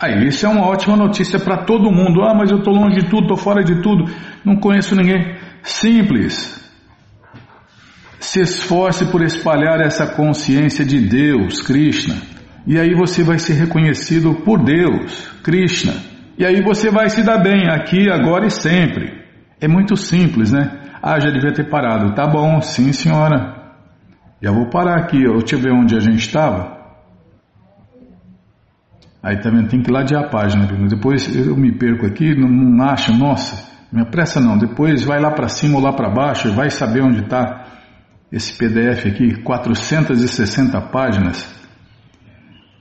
Aí, 0.00 0.28
isso 0.28 0.46
é 0.46 0.48
uma 0.48 0.66
ótima 0.66 0.96
notícia 0.96 1.40
para 1.40 1.64
todo 1.64 1.90
mundo. 1.90 2.22
Ah, 2.22 2.34
mas 2.34 2.50
eu 2.50 2.58
estou 2.58 2.72
longe 2.72 3.00
de 3.00 3.08
tudo, 3.08 3.22
estou 3.22 3.36
fora 3.36 3.64
de 3.64 3.82
tudo, 3.82 4.04
não 4.44 4.56
conheço 4.56 4.94
ninguém. 4.94 5.36
Simples. 5.62 6.56
Se 8.20 8.40
esforce 8.40 9.06
por 9.06 9.22
espalhar 9.22 9.80
essa 9.80 10.06
consciência 10.06 10.84
de 10.84 11.00
Deus, 11.00 11.62
Krishna. 11.62 12.16
E 12.66 12.78
aí 12.78 12.94
você 12.94 13.24
vai 13.24 13.38
ser 13.38 13.54
reconhecido 13.54 14.34
por 14.44 14.62
Deus, 14.62 15.28
Krishna. 15.42 15.94
E 16.38 16.44
aí 16.44 16.62
você 16.62 16.90
vai 16.90 17.08
se 17.10 17.24
dar 17.24 17.38
bem 17.38 17.68
aqui, 17.68 18.08
agora 18.08 18.46
e 18.46 18.50
sempre. 18.50 19.24
É 19.60 19.66
muito 19.66 19.96
simples, 19.96 20.52
né? 20.52 20.78
Ah, 21.02 21.18
já 21.18 21.30
devia 21.30 21.52
ter 21.52 21.68
parado. 21.68 22.14
Tá 22.14 22.26
bom, 22.26 22.60
sim, 22.60 22.92
senhora. 22.92 23.56
Já 24.40 24.52
vou 24.52 24.68
parar 24.70 25.00
aqui, 25.00 25.18
deixa 25.24 25.56
eu 25.56 25.60
ver 25.60 25.72
onde 25.72 25.96
a 25.96 26.00
gente 26.00 26.20
estava. 26.20 26.77
Aí 29.22 29.40
também 29.40 29.66
tem 29.66 29.82
que 29.82 29.90
ladear 29.90 30.24
a 30.24 30.28
página, 30.28 30.66
depois 30.88 31.34
eu 31.34 31.56
me 31.56 31.72
perco 31.76 32.06
aqui, 32.06 32.34
não, 32.34 32.48
não 32.48 32.84
acho, 32.84 33.12
nossa, 33.12 33.68
me 33.92 34.00
apressa 34.00 34.40
não, 34.40 34.56
depois 34.56 35.02
vai 35.02 35.20
lá 35.20 35.30
para 35.32 35.48
cima 35.48 35.76
ou 35.76 35.82
lá 35.82 35.92
para 35.92 36.08
baixo, 36.08 36.52
vai 36.52 36.70
saber 36.70 37.02
onde 37.02 37.22
está 37.22 37.64
esse 38.30 38.56
PDF 38.56 39.06
aqui, 39.06 39.42
460 39.42 40.80
páginas. 40.92 41.58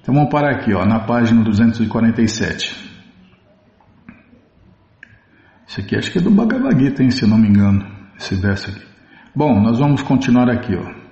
Então 0.01 0.13
vamos 0.13 0.29
parar 0.29 0.51
aqui, 0.55 0.73
ó, 0.73 0.85
na 0.85 0.99
página 0.99 1.43
247. 1.43 2.87
Isso 5.67 5.81
aqui 5.81 5.97
acho 5.97 6.11
que 6.11 6.19
é 6.19 6.21
do 6.21 6.31
Bhagavad 6.31 6.79
Gita, 6.79 7.03
hein, 7.03 7.09
se 7.11 7.25
não 7.25 7.37
me 7.37 7.47
engano, 7.49 7.85
esse 8.17 8.35
verso 8.35 8.69
aqui. 8.69 8.85
Bom, 9.35 9.59
nós 9.61 9.79
vamos 9.79 10.01
continuar 10.01 10.49
aqui, 10.49 10.75
ó. 10.75 11.06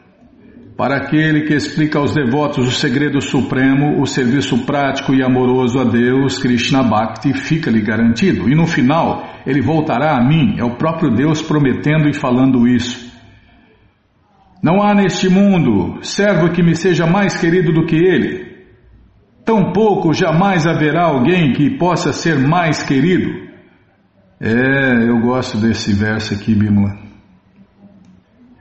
Para 0.78 0.98
aquele 0.98 1.44
que 1.44 1.54
explica 1.54 2.00
aos 2.00 2.14
devotos 2.14 2.68
o 2.68 2.72
segredo 2.72 3.22
supremo, 3.22 4.02
o 4.02 4.06
serviço 4.06 4.66
prático 4.66 5.14
e 5.14 5.24
amoroso 5.24 5.80
a 5.80 5.86
Deus, 5.86 6.38
Krishna 6.38 6.84
Bhakti 6.84 7.32
fica-lhe 7.32 7.82
garantido. 7.82 8.50
E 8.50 8.56
no 8.56 8.68
final, 8.68 9.26
ele 9.48 9.62
voltará 9.62 10.18
a 10.18 10.22
mim, 10.22 10.56
é 10.58 10.66
o 10.66 10.76
próprio 10.76 11.12
Deus 11.12 11.42
prometendo 11.42 12.10
e 12.10 12.14
falando 12.14 12.68
isso. 12.68 13.10
Não 14.62 14.84
há 14.84 14.94
neste 14.94 15.30
mundo 15.30 16.00
servo 16.02 16.52
que 16.52 16.62
me 16.62 16.76
seja 16.76 17.08
mais 17.08 17.38
querido 17.38 17.72
do 17.72 17.86
que 17.86 17.96
ele. 17.96 18.56
Tampouco 19.46 20.12
jamais 20.12 20.68
haverá 20.68 21.06
alguém 21.06 21.54
que 21.54 21.78
possa 21.78 22.12
ser 22.12 22.38
mais 22.38 22.84
querido. 22.84 23.46
É, 24.42 25.08
eu 25.08 25.22
gosto 25.22 25.58
desse 25.58 25.94
verso 25.94 26.34
aqui, 26.34 26.54
Bimala. 26.54 27.05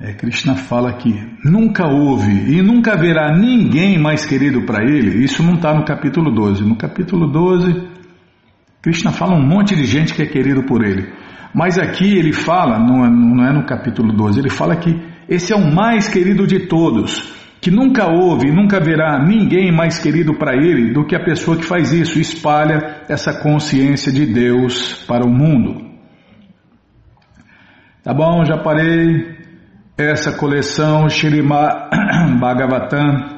É, 0.00 0.12
Krishna 0.12 0.56
fala 0.56 0.92
que 0.94 1.14
nunca 1.44 1.86
houve 1.86 2.32
e 2.32 2.60
nunca 2.60 2.94
haverá 2.94 3.32
ninguém 3.32 3.96
mais 3.98 4.26
querido 4.26 4.62
para 4.62 4.84
ele. 4.84 5.22
Isso 5.22 5.42
não 5.42 5.54
está 5.54 5.72
no 5.72 5.84
capítulo 5.84 6.32
12. 6.32 6.64
No 6.64 6.76
capítulo 6.76 7.30
12, 7.30 7.88
Krishna 8.82 9.12
fala 9.12 9.36
um 9.36 9.46
monte 9.46 9.76
de 9.76 9.84
gente 9.84 10.12
que 10.12 10.22
é 10.22 10.26
querido 10.26 10.64
por 10.64 10.84
ele. 10.84 11.12
Mas 11.54 11.78
aqui 11.78 12.18
ele 12.18 12.32
fala, 12.32 12.78
não 12.78 13.04
é, 13.04 13.08
não 13.08 13.46
é 13.46 13.52
no 13.52 13.64
capítulo 13.64 14.12
12, 14.12 14.40
ele 14.40 14.50
fala 14.50 14.74
que 14.74 14.90
esse 15.28 15.52
é 15.52 15.56
o 15.56 15.72
mais 15.72 16.08
querido 16.08 16.46
de 16.46 16.66
todos. 16.66 17.32
Que 17.60 17.70
nunca 17.70 18.06
houve 18.06 18.48
e 18.48 18.52
nunca 18.52 18.76
haverá 18.76 19.24
ninguém 19.24 19.72
mais 19.72 19.98
querido 19.98 20.34
para 20.34 20.54
ele 20.56 20.92
do 20.92 21.06
que 21.06 21.14
a 21.14 21.24
pessoa 21.24 21.56
que 21.56 21.64
faz 21.64 21.92
isso, 21.92 22.18
espalha 22.18 23.04
essa 23.08 23.32
consciência 23.32 24.12
de 24.12 24.26
Deus 24.26 25.04
para 25.06 25.24
o 25.24 25.30
mundo. 25.30 25.82
Tá 28.02 28.12
bom, 28.12 28.44
já 28.44 28.58
parei. 28.58 29.43
Essa 29.96 30.32
coleção 30.32 31.08
Shirima 31.08 31.88
Bhagavatam, 32.40 33.30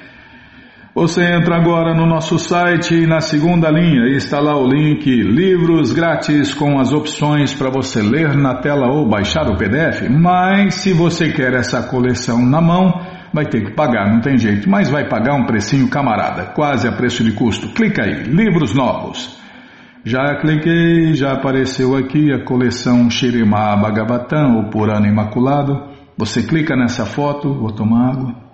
Você 0.94 1.24
entra 1.24 1.56
agora 1.56 1.94
no 1.94 2.04
nosso 2.04 2.38
site 2.38 2.96
e 2.96 3.06
na 3.06 3.20
segunda 3.20 3.70
linha 3.70 4.14
está 4.14 4.40
lá 4.40 4.58
o 4.58 4.68
link 4.68 5.06
Livros 5.06 5.94
Grátis 5.94 6.52
com 6.52 6.78
as 6.78 6.92
opções 6.92 7.54
para 7.54 7.70
você 7.70 8.02
ler 8.02 8.36
na 8.36 8.56
tela 8.56 8.92
ou 8.92 9.08
baixar 9.08 9.48
o 9.48 9.56
PDF. 9.56 10.02
Mas 10.10 10.74
se 10.74 10.92
você 10.92 11.32
quer 11.32 11.54
essa 11.54 11.82
coleção 11.84 12.44
na 12.44 12.60
mão, 12.60 12.92
vai 13.32 13.46
ter 13.46 13.64
que 13.64 13.72
pagar, 13.74 14.10
não 14.10 14.20
tem 14.20 14.38
jeito, 14.38 14.68
mas 14.68 14.90
vai 14.90 15.08
pagar 15.08 15.34
um 15.34 15.44
precinho 15.44 15.88
camarada, 15.88 16.46
quase 16.46 16.88
a 16.88 16.92
preço 16.92 17.22
de 17.22 17.32
custo. 17.32 17.68
Clica 17.68 18.02
aí, 18.02 18.24
livros 18.24 18.74
novos. 18.74 19.38
Já 20.04 20.36
cliquei, 20.36 21.14
já 21.14 21.32
apareceu 21.32 21.96
aqui 21.96 22.32
a 22.32 22.44
coleção 22.44 23.10
Shirimá 23.10 23.76
Bhagavatam, 23.76 24.60
o 24.60 24.70
Purana 24.70 25.06
Imaculado. 25.06 25.88
Você 26.16 26.42
clica 26.42 26.74
nessa 26.76 27.04
foto, 27.04 27.52
vou 27.52 27.72
tomar 27.72 28.12
água. 28.12 28.48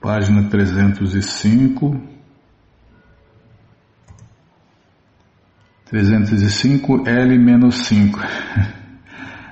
Página 0.00 0.48
305. 0.48 2.00
305 5.84 7.06
L-5. 7.06 8.18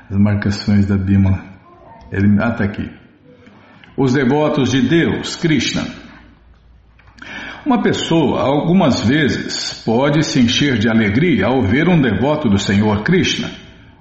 As 0.09 0.17
marcações 0.17 0.87
da 0.87 0.97
Bima. 0.97 1.45
Ele, 2.11 2.43
ah, 2.43 2.53
está 2.53 2.65
aqui 2.65 3.02
os 4.03 4.13
devotos 4.13 4.73
de 4.73 4.83
Deus, 4.83 5.37
Krishna. 5.37 5.87
Uma 7.65 7.81
pessoa, 7.81 8.41
algumas 8.43 9.07
vezes, 9.07 9.81
pode 9.87 10.25
se 10.25 10.41
encher 10.41 10.77
de 10.77 10.89
alegria 10.89 11.47
ao 11.47 11.63
ver 11.63 11.89
um 11.89 12.01
devoto 12.01 12.49
do 12.49 12.59
Senhor 12.59 13.05
Krishna. 13.05 13.49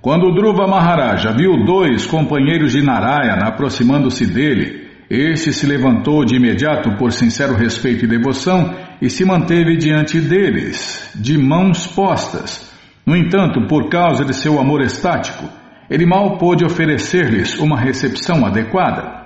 Quando 0.02 0.34
Dhruva 0.34 0.66
Maharaja 0.66 1.32
viu 1.32 1.64
dois 1.64 2.08
companheiros 2.08 2.72
de 2.72 2.82
Narayana 2.82 3.50
aproximando-se 3.50 4.26
dele, 4.26 4.90
este 5.08 5.54
se 5.54 5.68
levantou 5.68 6.26
de 6.26 6.36
imediato 6.36 6.98
por 6.98 7.12
sincero 7.12 7.54
respeito 7.54 8.06
e 8.06 8.08
devoção 8.08 8.74
e 9.00 9.08
se 9.08 9.24
manteve 9.24 9.78
diante 9.78 10.20
deles, 10.20 11.12
de 11.14 11.38
mãos 11.38 11.86
postas. 11.86 12.72
No 13.06 13.16
entanto, 13.16 13.68
por 13.68 13.88
causa 13.90 14.26
de 14.26 14.34
seu 14.34 14.60
amor 14.60 14.82
estático, 14.82 15.48
ele 15.88 16.08
mal 16.08 16.40
pôde 16.40 16.66
oferecer-lhes 16.66 17.60
uma 17.60 17.80
recepção 17.80 18.44
adequada. 18.44 19.21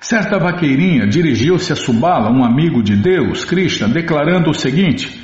Certa 0.00 0.38
vaqueirinha 0.38 1.06
dirigiu-se 1.06 1.74
a 1.74 1.76
Subala, 1.76 2.32
um 2.32 2.42
amigo 2.42 2.82
de 2.82 2.96
Deus, 2.96 3.44
Krishna, 3.44 3.86
declarando 3.86 4.48
o 4.48 4.54
seguinte: 4.54 5.20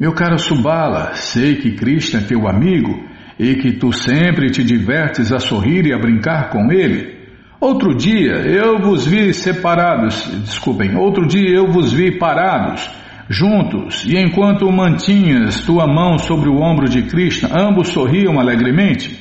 Meu 0.00 0.12
caro 0.12 0.36
Subala, 0.36 1.14
sei 1.14 1.54
que 1.54 1.76
Krishna 1.76 2.18
é 2.18 2.24
teu 2.24 2.48
amigo 2.48 3.04
e 3.38 3.54
que 3.54 3.74
tu 3.74 3.92
sempre 3.92 4.50
te 4.50 4.64
divertes 4.64 5.32
a 5.32 5.38
sorrir 5.38 5.86
e 5.86 5.92
a 5.92 5.98
brincar 5.98 6.50
com 6.50 6.72
ele. 6.72 7.14
Outro 7.60 7.94
dia 7.94 8.32
eu 8.32 8.80
vos 8.80 9.06
vi 9.06 9.32
separados, 9.32 10.28
desculpem, 10.44 10.96
outro 10.96 11.24
dia 11.24 11.54
eu 11.54 11.70
vos 11.70 11.92
vi 11.92 12.18
parados, 12.18 12.90
juntos, 13.28 14.04
e 14.04 14.18
enquanto 14.18 14.70
mantinhas 14.72 15.64
tua 15.64 15.86
mão 15.86 16.18
sobre 16.18 16.48
o 16.48 16.56
ombro 16.56 16.88
de 16.88 17.02
Krishna, 17.02 17.48
ambos 17.56 17.88
sorriam 17.88 18.40
alegremente. 18.40 19.16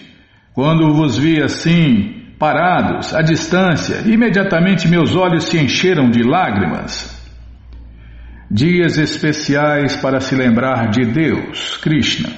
Quando 0.51 0.91
vos 0.95 1.15
vi 1.15 1.39
assim, 1.41 2.24
parados, 2.45 3.11
à 3.15 3.23
distância, 3.23 4.03
imediatamente 4.05 4.87
meus 4.87 5.15
olhos 5.15 5.45
se 5.45 5.57
encheram 5.57 6.11
de 6.11 6.21
lágrimas. 6.21 7.11
Dias 8.51 8.99
especiais 8.99 9.95
para 9.95 10.19
se 10.19 10.35
lembrar 10.35 10.91
de 10.91 11.05
Deus, 11.05 11.75
Krishna. 11.77 12.29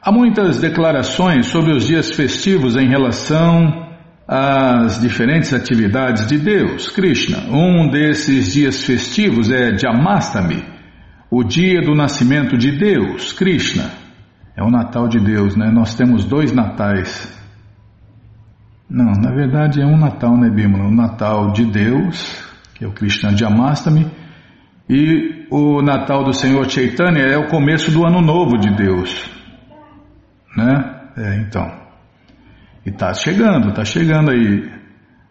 Há 0.00 0.10
muitas 0.10 0.58
declarações 0.58 1.48
sobre 1.48 1.74
os 1.74 1.86
dias 1.86 2.10
festivos 2.10 2.76
em 2.76 2.88
relação 2.88 3.86
às 4.26 4.98
diferentes 4.98 5.52
atividades 5.52 6.26
de 6.26 6.38
Deus, 6.38 6.88
Krishna. 6.88 7.40
Um 7.50 7.90
desses 7.90 8.54
dias 8.54 8.84
festivos 8.84 9.50
é 9.50 9.76
Jamastami, 9.76 10.64
o 11.30 11.44
dia 11.44 11.82
do 11.82 11.94
nascimento 11.94 12.56
de 12.56 12.72
Deus, 12.72 13.34
Krishna. 13.34 13.90
É 14.56 14.62
o 14.62 14.70
Natal 14.70 15.08
de 15.08 15.20
Deus, 15.20 15.54
né? 15.54 15.70
Nós 15.70 15.94
temos 15.94 16.24
dois 16.24 16.52
natais 16.52 17.37
não, 18.88 19.12
na 19.12 19.30
verdade 19.30 19.82
é 19.82 19.86
um 19.86 19.98
Natal, 19.98 20.36
né, 20.36 20.48
Bímola? 20.48 20.84
O 20.84 20.94
Natal 20.94 21.52
de 21.52 21.64
Deus, 21.66 22.42
que 22.74 22.84
é 22.84 22.88
o 22.88 22.92
Krishna 22.92 23.36
Jamastami, 23.36 24.10
e 24.88 25.46
o 25.50 25.82
Natal 25.82 26.24
do 26.24 26.32
Senhor 26.32 26.68
Chaitanya 26.70 27.22
é 27.22 27.36
o 27.36 27.48
começo 27.48 27.90
do 27.90 28.06
Ano 28.06 28.22
Novo 28.22 28.56
de 28.56 28.74
Deus, 28.74 29.30
né? 30.56 31.00
É, 31.16 31.36
então. 31.40 31.70
E 32.86 32.90
está 32.90 33.12
chegando, 33.12 33.68
está 33.68 33.84
chegando 33.84 34.30
aí 34.30 34.70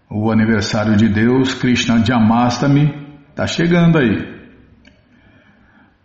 o 0.10 0.32
aniversário 0.32 0.95
de 0.95 1.10
Deus, 1.10 1.55
Krishna 1.55 2.05
Jamastami, 2.05 2.93
está 3.30 3.47
chegando 3.47 3.97
aí. 3.97 4.36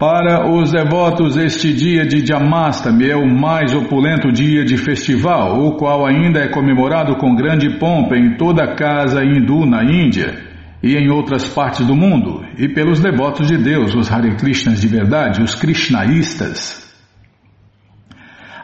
Para 0.03 0.51
os 0.51 0.73
devotos, 0.73 1.37
este 1.37 1.73
dia 1.73 2.05
de 2.05 2.27
Jamastami 2.27 3.09
é 3.09 3.15
o 3.15 3.25
mais 3.25 3.73
opulento 3.73 4.33
dia 4.33 4.65
de 4.65 4.77
festival, 4.77 5.65
o 5.65 5.77
qual 5.77 6.05
ainda 6.05 6.41
é 6.41 6.49
comemorado 6.49 7.15
com 7.19 7.37
grande 7.37 7.79
pompa 7.79 8.17
em 8.17 8.37
toda 8.37 8.65
a 8.65 8.75
casa 8.75 9.25
hindu 9.25 9.65
na 9.65 9.85
Índia. 9.85 10.51
e 10.83 10.97
em 10.97 11.09
outras 11.09 11.49
partes 11.49 11.87
do 11.87 11.95
mundo, 11.95 12.45
e 12.59 12.69
pelos 12.69 12.99
devotos 12.99 13.47
de 13.47 13.57
Deus, 13.57 13.95
os 13.95 14.11
Hare 14.11 14.35
Krishnas 14.35 14.81
de 14.81 14.89
verdade, 14.89 15.41
os 15.41 15.55
Krishnaístas. 15.55 16.93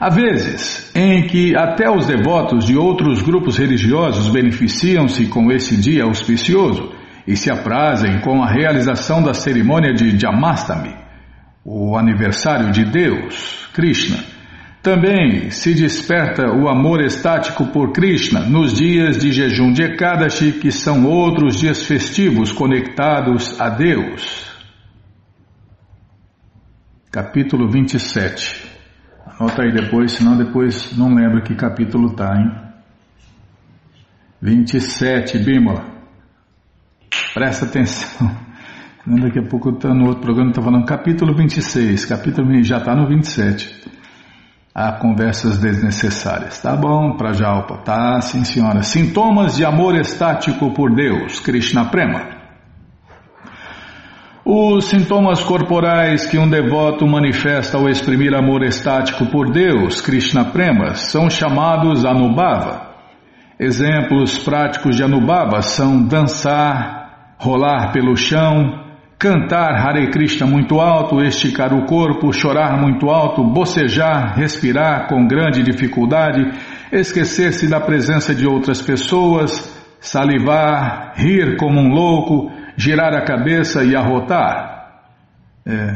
Há 0.00 0.10
vezes 0.10 0.90
em 0.96 1.28
que 1.28 1.56
até 1.56 1.88
os 1.88 2.08
devotos 2.08 2.66
de 2.66 2.76
outros 2.76 3.22
grupos 3.22 3.56
religiosos 3.56 4.28
beneficiam-se 4.28 5.26
com 5.26 5.52
esse 5.52 5.80
dia 5.80 6.02
auspicioso 6.02 6.90
e 7.24 7.36
se 7.36 7.48
aprazem 7.48 8.18
com 8.22 8.42
a 8.42 8.50
realização 8.50 9.22
da 9.22 9.32
cerimônia 9.32 9.94
de 9.94 10.18
Jamastami, 10.18 11.06
o 11.70 11.98
aniversário 11.98 12.72
de 12.72 12.84
Deus, 12.84 13.68
Krishna. 13.74 14.24
Também 14.82 15.50
se 15.50 15.74
desperta 15.74 16.50
o 16.50 16.66
amor 16.66 17.02
estático 17.02 17.66
por 17.66 17.92
Krishna 17.92 18.40
nos 18.40 18.72
dias 18.72 19.18
de 19.18 19.30
jejum 19.30 19.72
de 19.72 19.82
Ekadashi, 19.82 20.52
que 20.52 20.72
são 20.72 21.04
outros 21.04 21.58
dias 21.58 21.84
festivos 21.84 22.52
conectados 22.52 23.60
a 23.60 23.68
Deus. 23.68 24.48
Capítulo 27.10 27.68
27 27.68 28.68
Anota 29.38 29.62
aí 29.62 29.72
depois, 29.72 30.12
senão 30.12 30.36
depois 30.36 30.96
não 30.96 31.14
lembro 31.14 31.42
que 31.42 31.54
capítulo 31.54 32.14
tá, 32.16 32.34
hein? 32.34 32.50
27, 34.40 35.38
Bímola. 35.38 35.84
Presta 37.34 37.66
atenção. 37.66 38.47
Daqui 39.10 39.38
a 39.38 39.42
pouco 39.42 39.72
tá 39.72 39.94
no 39.94 40.08
outro 40.08 40.20
programa 40.20 40.50
está 40.50 40.60
falando 40.60 40.84
capítulo 40.84 41.34
26, 41.34 42.04
capítulo 42.04 42.62
já 42.62 42.76
está 42.76 42.94
no 42.94 43.08
27. 43.08 43.88
Há 44.74 44.92
conversas 44.92 45.56
desnecessárias. 45.58 46.60
Tá 46.60 46.76
bom, 46.76 47.16
Prajalpa. 47.16 47.78
Tá, 47.78 48.20
sim 48.20 48.44
senhora. 48.44 48.82
Sintomas 48.82 49.56
de 49.56 49.64
amor 49.64 49.98
estático 49.98 50.74
por 50.74 50.94
Deus, 50.94 51.40
Krishna 51.40 51.86
Prema. 51.86 52.36
Os 54.44 54.84
sintomas 54.84 55.42
corporais 55.42 56.26
que 56.26 56.38
um 56.38 56.48
devoto 56.48 57.06
manifesta 57.06 57.78
ao 57.78 57.88
exprimir 57.88 58.34
amor 58.34 58.62
estático 58.62 59.24
por 59.26 59.50
Deus, 59.50 60.02
Krishna 60.02 60.44
Prema, 60.44 60.94
são 60.94 61.30
chamados 61.30 62.04
Anubhava. 62.04 62.94
Exemplos 63.58 64.38
práticos 64.38 64.96
de 64.96 65.02
Anubhava 65.02 65.62
são 65.62 66.02
dançar, 66.02 67.36
rolar 67.38 67.90
pelo 67.90 68.14
chão, 68.14 68.86
cantar 69.18 69.74
Hare 69.84 70.10
Krishna 70.10 70.46
muito 70.46 70.80
alto, 70.80 71.20
esticar 71.20 71.74
o 71.74 71.84
corpo, 71.86 72.32
chorar 72.32 72.80
muito 72.80 73.10
alto, 73.10 73.42
bocejar, 73.42 74.36
respirar 74.36 75.08
com 75.08 75.26
grande 75.26 75.62
dificuldade, 75.62 76.40
esquecer-se 76.92 77.68
da 77.68 77.80
presença 77.80 78.32
de 78.32 78.46
outras 78.46 78.80
pessoas, 78.80 79.76
salivar, 80.00 81.14
rir 81.16 81.56
como 81.56 81.80
um 81.80 81.88
louco, 81.88 82.52
girar 82.76 83.12
a 83.12 83.24
cabeça 83.24 83.82
e 83.82 83.96
arrotar? 83.96 85.02
É, 85.66 85.94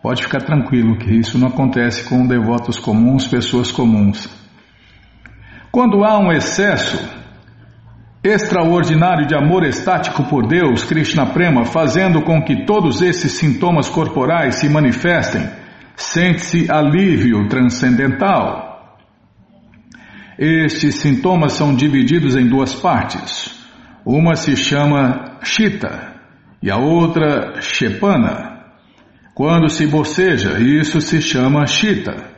pode 0.00 0.22
ficar 0.22 0.42
tranquilo 0.42 0.96
que 0.96 1.10
isso 1.12 1.36
não 1.38 1.48
acontece 1.48 2.08
com 2.08 2.24
devotos 2.24 2.78
comuns, 2.78 3.26
pessoas 3.26 3.72
comuns. 3.72 4.28
Quando 5.72 6.04
há 6.04 6.18
um 6.18 6.32
excesso 6.32 7.19
extraordinário 8.22 9.26
de 9.26 9.34
amor 9.34 9.64
estático 9.64 10.24
por 10.24 10.46
Deus, 10.46 10.84
Krishna 10.84 11.26
Prema, 11.26 11.64
fazendo 11.64 12.22
com 12.22 12.42
que 12.42 12.64
todos 12.66 13.00
esses 13.00 13.32
sintomas 13.32 13.88
corporais 13.88 14.56
se 14.56 14.68
manifestem, 14.68 15.48
sente-se 15.96 16.70
alívio 16.70 17.48
transcendental. 17.48 18.98
Estes 20.38 20.96
sintomas 20.96 21.52
são 21.52 21.74
divididos 21.74 22.36
em 22.36 22.46
duas 22.46 22.74
partes. 22.74 23.58
Uma 24.04 24.36
se 24.36 24.56
chama 24.56 25.38
Chita, 25.42 26.14
e 26.62 26.70
a 26.70 26.76
outra 26.76 27.60
Shepana. 27.60 28.60
Quando 29.34 29.68
se 29.70 29.86
boceja, 29.86 30.58
isso 30.58 31.00
se 31.00 31.20
chama 31.20 31.66
Shita. 31.66 32.30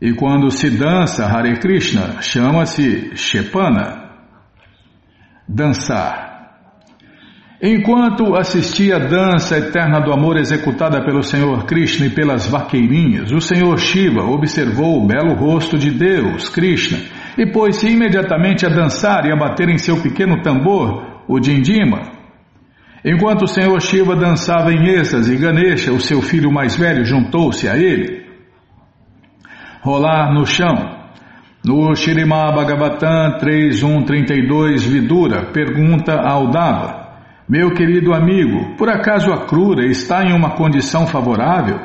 E 0.00 0.12
quando 0.12 0.50
se 0.50 0.70
dança 0.70 1.26
Hare 1.26 1.58
Krishna, 1.58 2.22
chama-se 2.22 3.16
Shepana. 3.16 3.97
Dançar. 5.48 6.28
Enquanto 7.60 8.36
assistia 8.36 8.96
à 8.96 8.98
dança 8.98 9.58
eterna 9.58 9.98
do 9.98 10.12
amor 10.12 10.36
executada 10.36 11.04
pelo 11.04 11.24
Senhor 11.24 11.64
Krishna 11.64 12.06
e 12.06 12.10
pelas 12.10 12.46
vaqueirinhas, 12.46 13.32
o 13.32 13.40
Senhor 13.40 13.76
Shiva 13.78 14.22
observou 14.22 15.02
o 15.02 15.06
belo 15.06 15.34
rosto 15.34 15.76
de 15.76 15.90
Deus, 15.90 16.48
Krishna, 16.48 16.98
e 17.36 17.46
pôs-se 17.50 17.88
imediatamente 17.88 18.64
a 18.64 18.68
dançar 18.68 19.26
e 19.26 19.32
a 19.32 19.36
bater 19.36 19.68
em 19.68 19.78
seu 19.78 20.00
pequeno 20.00 20.42
tambor, 20.42 21.24
o 21.26 21.40
dindima. 21.40 22.18
Enquanto 23.04 23.42
o 23.42 23.48
senhor 23.48 23.80
Shiva 23.80 24.16
dançava 24.16 24.72
em 24.72 24.86
êxtase, 24.88 25.36
Ganesha, 25.36 25.92
o 25.92 26.00
seu 26.00 26.20
filho 26.20 26.52
mais 26.52 26.76
velho, 26.76 27.04
juntou-se 27.04 27.68
a 27.68 27.76
ele. 27.76 28.26
Rolar 29.80 30.32
no 30.34 30.44
chão. 30.44 30.97
No 31.68 31.94
Shirimá 31.94 32.50
Bhagavatam 32.50 33.36
3.1.32, 33.40 34.88
Vidura 34.88 35.52
pergunta 35.52 36.14
ao 36.14 36.50
Dava: 36.50 37.10
Meu 37.46 37.74
querido 37.74 38.14
amigo, 38.14 38.74
por 38.78 38.88
acaso 38.88 39.30
a 39.30 39.44
Krura 39.44 39.84
está 39.84 40.24
em 40.24 40.32
uma 40.32 40.52
condição 40.56 41.06
favorável? 41.06 41.78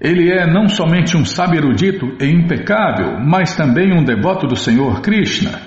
Ele 0.00 0.32
é 0.32 0.52
não 0.52 0.68
somente 0.68 1.16
um 1.16 1.24
sábio 1.24 1.58
erudito 1.58 2.16
e 2.20 2.26
impecável, 2.26 3.20
mas 3.20 3.54
também 3.54 3.96
um 3.96 4.02
devoto 4.02 4.48
do 4.48 4.56
Senhor 4.56 5.00
Krishna. 5.00 5.60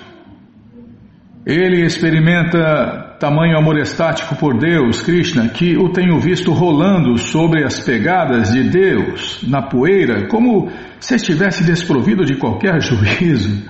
Ele 1.46 1.80
experimenta 1.82 3.09
tamanho 3.20 3.58
amor 3.58 3.76
estático 3.78 4.34
por 4.34 4.58
Deus, 4.58 5.02
Krishna, 5.02 5.50
que 5.50 5.76
o 5.76 5.92
tenho 5.92 6.18
visto 6.18 6.52
rolando 6.52 7.18
sobre 7.18 7.62
as 7.62 7.78
pegadas 7.78 8.50
de 8.50 8.70
Deus, 8.70 9.46
na 9.46 9.60
poeira, 9.60 10.26
como 10.28 10.70
se 10.98 11.14
estivesse 11.14 11.62
desprovido 11.62 12.24
de 12.24 12.36
qualquer 12.36 12.80
juízo. 12.80 13.62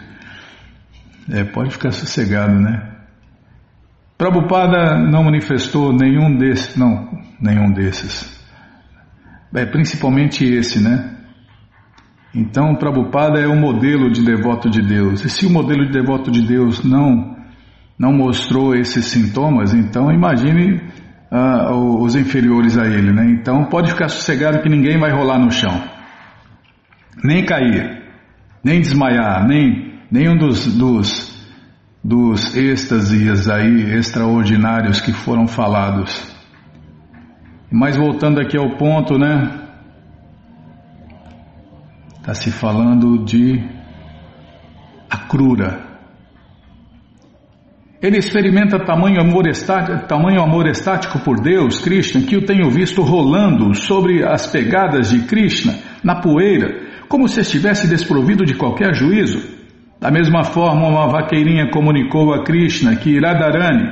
É, 1.28 1.42
pode 1.42 1.72
ficar 1.72 1.90
sossegado, 1.90 2.54
né? 2.54 2.90
Prabhupada 4.16 4.98
não 4.98 5.24
manifestou 5.24 5.92
nenhum 5.92 6.36
desses, 6.36 6.76
não, 6.76 7.08
nenhum 7.40 7.72
desses. 7.72 8.38
É, 9.52 9.66
principalmente 9.66 10.44
esse, 10.44 10.80
né? 10.80 11.16
Então, 12.32 12.76
Prabhupada 12.76 13.40
é 13.40 13.48
o 13.48 13.56
modelo 13.56 14.12
de 14.12 14.24
devoto 14.24 14.70
de 14.70 14.80
Deus. 14.80 15.24
E 15.24 15.28
se 15.28 15.44
o 15.44 15.50
modelo 15.50 15.84
de 15.86 15.92
devoto 15.92 16.30
de 16.30 16.46
Deus 16.46 16.84
não 16.84 17.39
não 18.00 18.14
mostrou 18.14 18.74
esses 18.74 19.04
sintomas, 19.04 19.74
então 19.74 20.10
imagine 20.10 20.80
uh, 21.30 22.02
os 22.02 22.14
inferiores 22.14 22.78
a 22.78 22.86
ele, 22.86 23.12
né? 23.12 23.26
Então 23.30 23.66
pode 23.66 23.90
ficar 23.90 24.08
sossegado 24.08 24.62
que 24.62 24.70
ninguém 24.70 24.98
vai 24.98 25.12
rolar 25.12 25.38
no 25.38 25.50
chão, 25.50 25.84
nem 27.22 27.44
cair, 27.44 28.02
nem 28.64 28.80
desmaiar, 28.80 29.46
nem 29.46 30.00
nenhum 30.10 30.38
dos, 30.38 30.66
dos, 30.78 31.46
dos 32.02 32.56
êxtasias 32.56 33.50
aí 33.50 33.92
extraordinários 33.92 35.02
que 35.02 35.12
foram 35.12 35.46
falados. 35.46 36.34
Mas 37.70 37.98
voltando 37.98 38.40
aqui 38.40 38.56
ao 38.56 38.78
ponto, 38.78 39.18
né? 39.18 39.58
Está 42.18 42.32
se 42.32 42.50
falando 42.50 43.26
de 43.26 43.62
Akrura. 45.10 45.89
Ele 48.02 48.16
experimenta 48.16 48.82
tamanho 48.82 49.20
amor, 49.20 49.46
estático, 49.46 50.06
tamanho 50.06 50.40
amor 50.40 50.66
estático 50.66 51.18
por 51.18 51.38
Deus, 51.38 51.80
Krishna, 51.80 52.22
que 52.22 52.34
eu 52.34 52.46
tenho 52.46 52.70
visto 52.70 53.02
rolando 53.02 53.74
sobre 53.74 54.24
as 54.24 54.46
pegadas 54.46 55.10
de 55.10 55.26
Krishna, 55.26 55.74
na 56.02 56.18
poeira, 56.18 56.80
como 57.10 57.28
se 57.28 57.40
estivesse 57.40 57.86
desprovido 57.86 58.46
de 58.46 58.54
qualquer 58.54 58.94
juízo. 58.94 59.46
Da 60.00 60.10
mesma 60.10 60.44
forma, 60.44 60.88
uma 60.88 61.08
vaqueirinha 61.08 61.70
comunicou 61.70 62.32
a 62.32 62.42
Krishna 62.42 62.96
que 62.96 63.20
Radharani, 63.20 63.86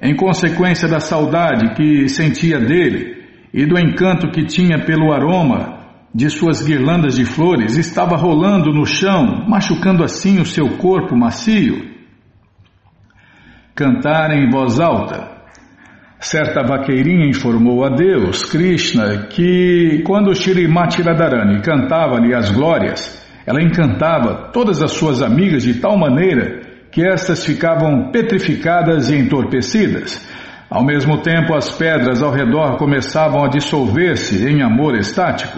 em 0.00 0.14
consequência 0.14 0.86
da 0.86 1.00
saudade 1.00 1.74
que 1.74 2.08
sentia 2.08 2.60
dele 2.60 3.16
e 3.52 3.66
do 3.66 3.76
encanto 3.76 4.30
que 4.30 4.46
tinha 4.46 4.84
pelo 4.84 5.12
aroma 5.12 5.80
de 6.14 6.30
suas 6.30 6.62
guirlandas 6.62 7.16
de 7.16 7.24
flores, 7.24 7.76
estava 7.76 8.16
rolando 8.16 8.72
no 8.72 8.86
chão, 8.86 9.44
machucando 9.48 10.04
assim 10.04 10.38
o 10.38 10.44
seu 10.44 10.76
corpo 10.76 11.16
macio 11.16 11.97
cantar 13.78 14.32
em 14.32 14.50
voz 14.50 14.80
alta. 14.80 15.38
Certa 16.18 16.64
vaqueirinha 16.66 17.28
informou 17.28 17.84
a 17.84 17.90
Deus, 17.90 18.42
Krishna, 18.42 19.28
que 19.28 20.02
quando 20.04 20.34
Shrimati 20.34 21.00
Radharani 21.00 21.62
cantava-lhe 21.62 22.34
as 22.34 22.50
glórias, 22.50 23.24
ela 23.46 23.62
encantava 23.62 24.50
todas 24.52 24.82
as 24.82 24.90
suas 24.90 25.22
amigas 25.22 25.62
de 25.62 25.74
tal 25.74 25.96
maneira 25.96 26.60
que 26.90 27.06
estas 27.06 27.44
ficavam 27.44 28.10
petrificadas 28.10 29.10
e 29.10 29.16
entorpecidas. 29.16 30.28
Ao 30.68 30.84
mesmo 30.84 31.22
tempo, 31.22 31.54
as 31.54 31.70
pedras 31.70 32.20
ao 32.20 32.32
redor 32.32 32.78
começavam 32.78 33.44
a 33.44 33.48
dissolver-se 33.48 34.44
em 34.44 34.60
amor 34.60 34.96
estático. 34.96 35.56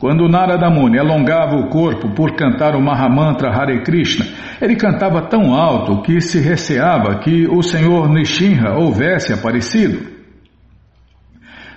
Quando 0.00 0.30
Narada 0.30 0.70
Muni 0.70 0.98
alongava 0.98 1.56
o 1.56 1.68
corpo 1.68 2.08
por 2.14 2.34
cantar 2.34 2.74
o 2.74 2.80
Mahamantra 2.80 3.50
Hare 3.50 3.82
Krishna, 3.82 4.24
ele 4.58 4.74
cantava 4.74 5.28
tão 5.28 5.54
alto 5.54 6.00
que 6.00 6.22
se 6.22 6.40
receava 6.40 7.18
que 7.18 7.46
o 7.46 7.62
Senhor 7.62 8.08
Nishinra 8.08 8.78
houvesse 8.78 9.30
aparecido. 9.34 10.08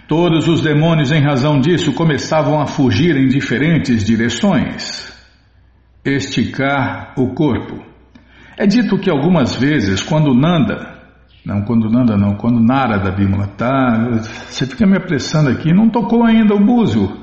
Todos 0.08 0.48
os 0.48 0.62
demônios, 0.62 1.12
em 1.12 1.22
razão 1.22 1.60
disso, 1.60 1.92
começavam 1.92 2.62
a 2.62 2.66
fugir 2.66 3.18
em 3.18 3.28
diferentes 3.28 4.06
direções. 4.06 5.12
Esticar 6.06 7.14
o 7.18 7.34
corpo. 7.34 7.84
É 8.58 8.66
dito 8.66 8.98
que 8.98 9.10
algumas 9.10 9.54
vezes, 9.54 10.02
quando 10.02 10.34
Nanda, 10.34 10.94
não, 11.46 11.62
quando 11.64 11.90
Nanda 11.90 12.16
não, 12.16 12.36
quando 12.36 12.62
Narada 12.62 13.12
Bimala, 13.12 13.48
tá, 13.48 14.22
você 14.48 14.66
fica 14.66 14.88
me 14.88 14.96
apressando 14.96 15.50
aqui, 15.50 15.74
não 15.74 15.90
tocou 15.90 16.24
ainda 16.24 16.56
o 16.56 16.64
búzio. 16.64 17.23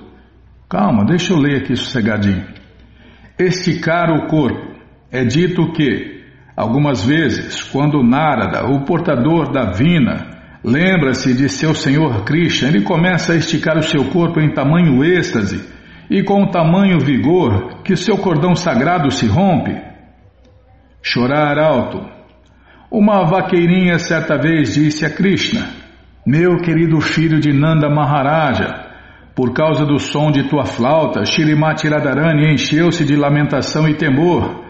Calma, 0.70 1.04
deixa 1.04 1.32
eu 1.32 1.36
ler 1.36 1.62
aqui 1.62 1.74
sossegadinho. 1.74 2.46
Esticar 3.36 4.08
o 4.12 4.28
corpo. 4.28 4.70
É 5.10 5.24
dito 5.24 5.72
que, 5.72 6.22
algumas 6.56 7.04
vezes, 7.04 7.60
quando 7.60 8.04
Narada, 8.04 8.70
o 8.70 8.84
portador 8.84 9.50
da 9.50 9.72
Vina, 9.72 10.28
lembra-se 10.62 11.34
de 11.34 11.48
seu 11.48 11.74
Senhor 11.74 12.22
Krishna, 12.22 12.68
ele 12.68 12.82
começa 12.82 13.32
a 13.32 13.36
esticar 13.36 13.76
o 13.78 13.82
seu 13.82 14.04
corpo 14.10 14.38
em 14.38 14.54
tamanho 14.54 15.04
êxtase 15.04 15.68
e 16.08 16.22
com 16.22 16.46
tamanho 16.46 17.00
vigor 17.00 17.82
que 17.82 17.96
seu 17.96 18.16
cordão 18.16 18.54
sagrado 18.54 19.10
se 19.10 19.26
rompe. 19.26 19.76
Chorar 21.02 21.58
alto. 21.58 22.00
Uma 22.88 23.24
vaqueirinha 23.24 23.98
certa 23.98 24.38
vez 24.38 24.74
disse 24.74 25.04
a 25.04 25.10
Krishna: 25.10 25.66
Meu 26.24 26.58
querido 26.58 27.00
filho 27.00 27.40
de 27.40 27.52
Nanda 27.52 27.90
Maharaja, 27.90 28.89
por 29.34 29.52
causa 29.52 29.84
do 29.86 29.98
som 29.98 30.30
de 30.30 30.44
tua 30.44 30.64
flauta, 30.64 31.24
Shirimati 31.24 31.88
Radharani 31.88 32.52
encheu-se 32.52 33.04
de 33.04 33.16
lamentação 33.16 33.88
e 33.88 33.94
temor. 33.94 34.64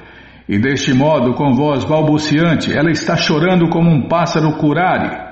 E 0.49 0.59
deste 0.59 0.93
modo, 0.93 1.35
com 1.35 1.55
voz 1.55 1.85
balbuciante, 1.85 2.77
ela 2.77 2.91
está 2.91 3.17
chorando 3.17 3.69
como 3.69 3.91
um 3.91 4.09
pássaro 4.09 4.53
curare. 4.59 5.31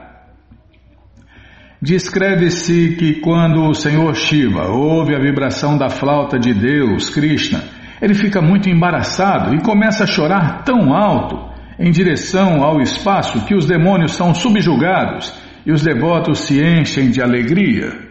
Descreve-se 1.80 2.96
que 2.96 3.20
quando 3.20 3.68
o 3.68 3.74
Senhor 3.74 4.14
Shiva 4.14 4.68
ouve 4.68 5.14
a 5.14 5.20
vibração 5.20 5.76
da 5.76 5.88
flauta 5.88 6.38
de 6.38 6.54
Deus, 6.54 7.10
Krishna, 7.10 7.62
ele 8.00 8.14
fica 8.14 8.40
muito 8.40 8.68
embaraçado 8.68 9.54
e 9.54 9.60
começa 9.60 10.04
a 10.04 10.06
chorar 10.06 10.64
tão 10.64 10.94
alto 10.94 11.48
em 11.78 11.90
direção 11.90 12.62
ao 12.62 12.80
espaço 12.80 13.44
que 13.44 13.54
os 13.54 13.66
demônios 13.66 14.12
são 14.12 14.34
subjugados 14.34 15.32
e 15.64 15.70
os 15.70 15.82
devotos 15.82 16.40
se 16.40 16.60
enchem 16.60 17.10
de 17.10 17.22
alegria 17.22 18.07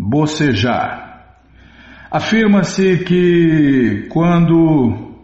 bocejar. 0.00 1.10
Afirma-se 2.10 3.04
que 3.04 4.08
quando, 4.10 5.14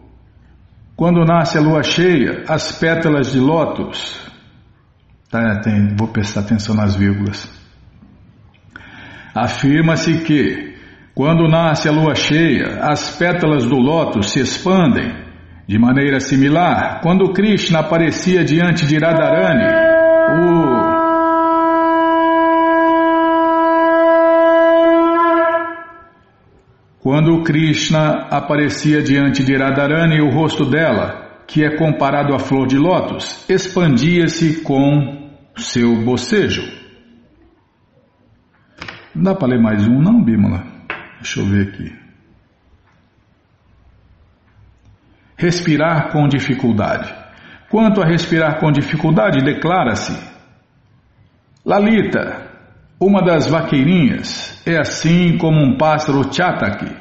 quando 0.95 1.25
nasce 1.25 1.57
a 1.57 1.61
lua 1.61 1.83
cheia, 1.83 2.43
as 2.47 2.71
pétalas 2.71 3.31
de 3.33 3.39
lótus. 3.39 4.25
Tá, 5.29 5.59
tem, 5.61 5.95
vou 5.97 6.07
prestar 6.07 6.41
atenção 6.41 6.75
nas 6.75 6.95
vírgulas. 6.95 7.51
Afirma-se 9.35 10.19
que 10.23 10.75
quando 11.13 11.49
nasce 11.49 11.89
a 11.89 11.91
lua 11.91 12.15
cheia, 12.15 12.79
as 12.81 13.17
pétalas 13.17 13.65
do 13.65 13.75
lótus 13.75 14.29
se 14.29 14.39
expandem. 14.39 15.25
De 15.67 15.77
maneira 15.77 16.21
similar, 16.21 17.01
quando 17.01 17.33
Krishna 17.33 17.79
aparecia 17.79 18.45
diante 18.45 18.87
de 18.87 18.97
Radharani, 18.97 19.65
o 20.39 20.96
Quando 27.07 27.41
Krishna 27.41 28.27
aparecia 28.29 29.01
diante 29.01 29.41
de 29.41 29.55
Radharani, 29.55 30.19
o 30.19 30.29
rosto 30.29 30.65
dela, 30.65 31.41
que 31.47 31.63
é 31.63 31.77
comparado 31.77 32.35
à 32.35 32.39
flor 32.39 32.67
de 32.67 32.77
lótus, 32.77 33.49
expandia-se 33.49 34.61
com 34.61 35.31
seu 35.55 36.03
bocejo. 36.03 36.63
Não 39.15 39.23
dá 39.23 39.33
para 39.33 39.47
ler 39.47 39.61
mais 39.61 39.87
um, 39.87 40.01
não, 40.01 40.21
Bímola? 40.21 40.65
Deixa 41.21 41.39
eu 41.39 41.45
ver 41.45 41.69
aqui. 41.69 41.95
Respirar 45.37 46.11
com 46.11 46.27
dificuldade. 46.27 47.15
Quanto 47.69 48.01
a 48.01 48.05
respirar 48.05 48.59
com 48.59 48.69
dificuldade, 48.69 49.45
declara-se: 49.45 50.11
Lalita, 51.63 52.46
uma 52.99 53.21
das 53.21 53.47
vaqueirinhas 53.47 54.59
é 54.65 54.79
assim 54.79 55.37
como 55.37 55.59
um 55.59 55.77
pássaro 55.77 56.33
chataki, 56.33 56.91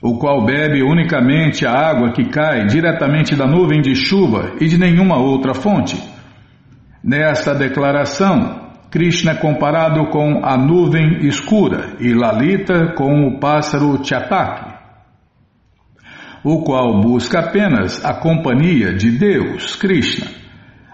o 0.00 0.18
qual 0.18 0.46
bebe 0.46 0.82
unicamente 0.82 1.66
a 1.66 1.72
água 1.72 2.12
que 2.12 2.24
cai 2.30 2.64
diretamente 2.66 3.36
da 3.36 3.46
nuvem 3.46 3.82
de 3.82 3.94
chuva 3.94 4.52
e 4.60 4.66
de 4.66 4.78
nenhuma 4.78 5.18
outra 5.18 5.52
fonte. 5.52 6.02
Nesta 7.04 7.54
declaração, 7.54 8.70
Krishna 8.90 9.32
é 9.32 9.34
comparado 9.34 10.06
com 10.06 10.40
a 10.42 10.56
nuvem 10.56 11.26
escura 11.26 11.96
e 12.00 12.14
Lalita 12.14 12.94
com 12.94 13.26
o 13.26 13.38
pássaro 13.38 14.02
chataki, 14.02 14.72
o 16.42 16.62
qual 16.62 16.98
busca 17.02 17.40
apenas 17.40 18.02
a 18.02 18.14
companhia 18.14 18.94
de 18.94 19.10
Deus, 19.10 19.76
Krishna. 19.76 20.28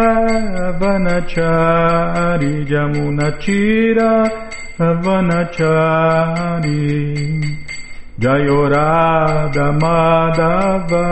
Vanachari 0.81 2.55
Jamuna 2.69 3.29
Chira 3.41 4.13
Vanachari 5.05 6.83
Jayorada 8.21 9.67
Madhava 9.81 11.07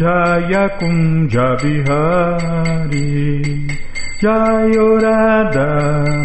Jaya 0.00 0.64
Kunja 0.80 1.60
Vihari 1.60 3.12
Jayorada 4.22 5.68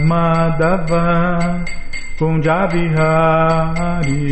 Madhava 0.07 1.03
Kunja 2.17 2.59
Vihari 2.71 4.23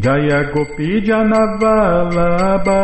Jaya 0.00 0.40
Gopi 0.52 0.90
Janavalabha 1.06 2.82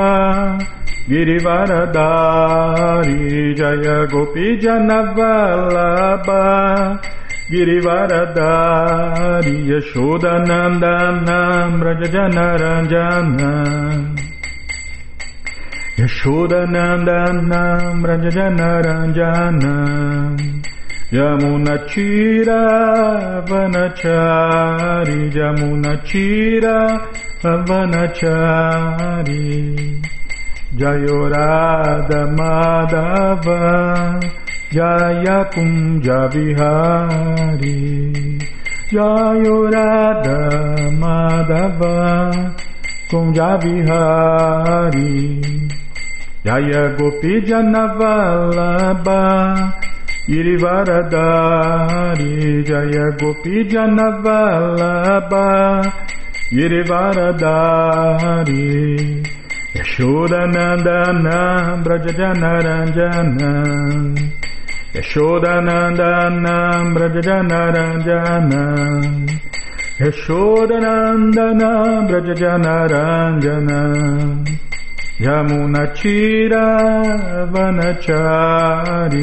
Girivaradari 1.08 3.18
Jaya 3.58 3.98
Gopi 4.06 4.46
Janavalabha 4.62 6.42
Girivaradari 7.50 9.56
Yashodanandana 9.66 11.40
Brajajanaranjana 11.80 13.52
Yashodanandana 15.96 17.62
Brajajanaranjana 18.02 19.74
Yamunachira 21.12 22.60
Vanachari 23.46 25.20
Yamunachira 25.38 26.76
Vanachari 27.68 29.46
Jayorada 30.74 32.20
Madhava 32.38 33.60
Jaya 34.72 35.38
Kunja 35.52 36.20
Vihari 36.32 37.78
Jayorada 38.90 40.38
Madhava 40.98 41.94
Kunja 43.08 43.50
Vihari 43.62 45.12
Jaya 46.44 46.92
Gopi 46.98 47.40
Janavalabha 47.40 49.22
Girivaradari 50.28 52.60
Jaya 52.68 53.16
Gopi 53.16 53.64
Janavalabha 53.64 55.48
Girivaradari 56.52 59.24
Yashodanandana 59.74 61.80
Brajajanaranjana. 61.82 63.50
Yashodanandana 64.94 66.54
Brajajanaranjana. 66.94 68.62
Yashodanandana 69.98 71.70
Brajajanaranjana 72.06 73.80
Yamunachira 75.20 76.66
Vanachari. 77.52 79.22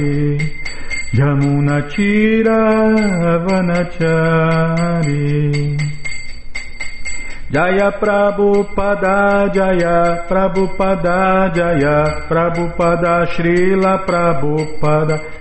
Yamunachira 1.13 2.57
Vanachari. 3.45 5.11
Jaya 7.51 7.91
Prabhupada 7.99 9.51
Jaya 9.53 10.23
Prabhupada 10.29 11.51
Jaya 11.53 12.23
Prabhupada 12.29 13.27
Srila 13.27 14.05
Prabhupada 14.07 15.40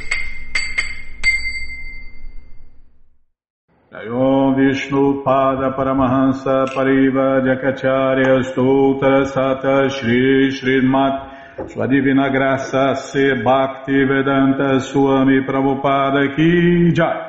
Vishnu 4.71 5.21
Pada 5.21 5.75
Paramahansa 5.75 6.65
Pariva 6.73 7.41
Jakacharya 7.43 8.39
Stoutra 8.41 9.25
Sata 9.25 9.89
Shri 9.89 10.49
Srimat 10.49 11.69
Sua 11.69 11.87
Divina 11.87 12.29
Graça 12.29 12.95
Se 12.95 13.33
Bhakti 13.43 14.05
Vedanta 14.05 14.79
Swami 14.79 15.41
Prabhupada 15.43 16.33
Ki 16.35 16.93
Jai. 16.93 17.19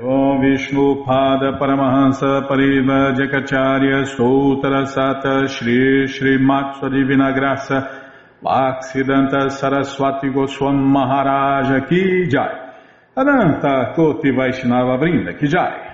Om 0.00 0.40
Vishnu 0.40 1.04
Pada 1.04 1.58
Paramahansa 1.58 2.48
Pariva 2.48 3.12
Jakacharya 3.12 4.06
Stoutra 4.06 4.86
Sata 4.86 5.46
Shri 5.46 6.08
Srimat 6.08 6.80
Sua 6.80 6.88
Divina 6.88 7.30
Graça 7.32 8.10
Bhaksidanta 8.42 9.50
Saraswati 9.50 10.28
Goswam 10.30 10.76
Maharaja 10.80 11.86
Ki 11.86 12.26
Jai. 12.26 12.64
Ananta 13.16 13.92
Koti 13.94 14.30
Vaishnava 14.32 14.98
Brinda 14.98 15.34
Kijai, 15.38 15.93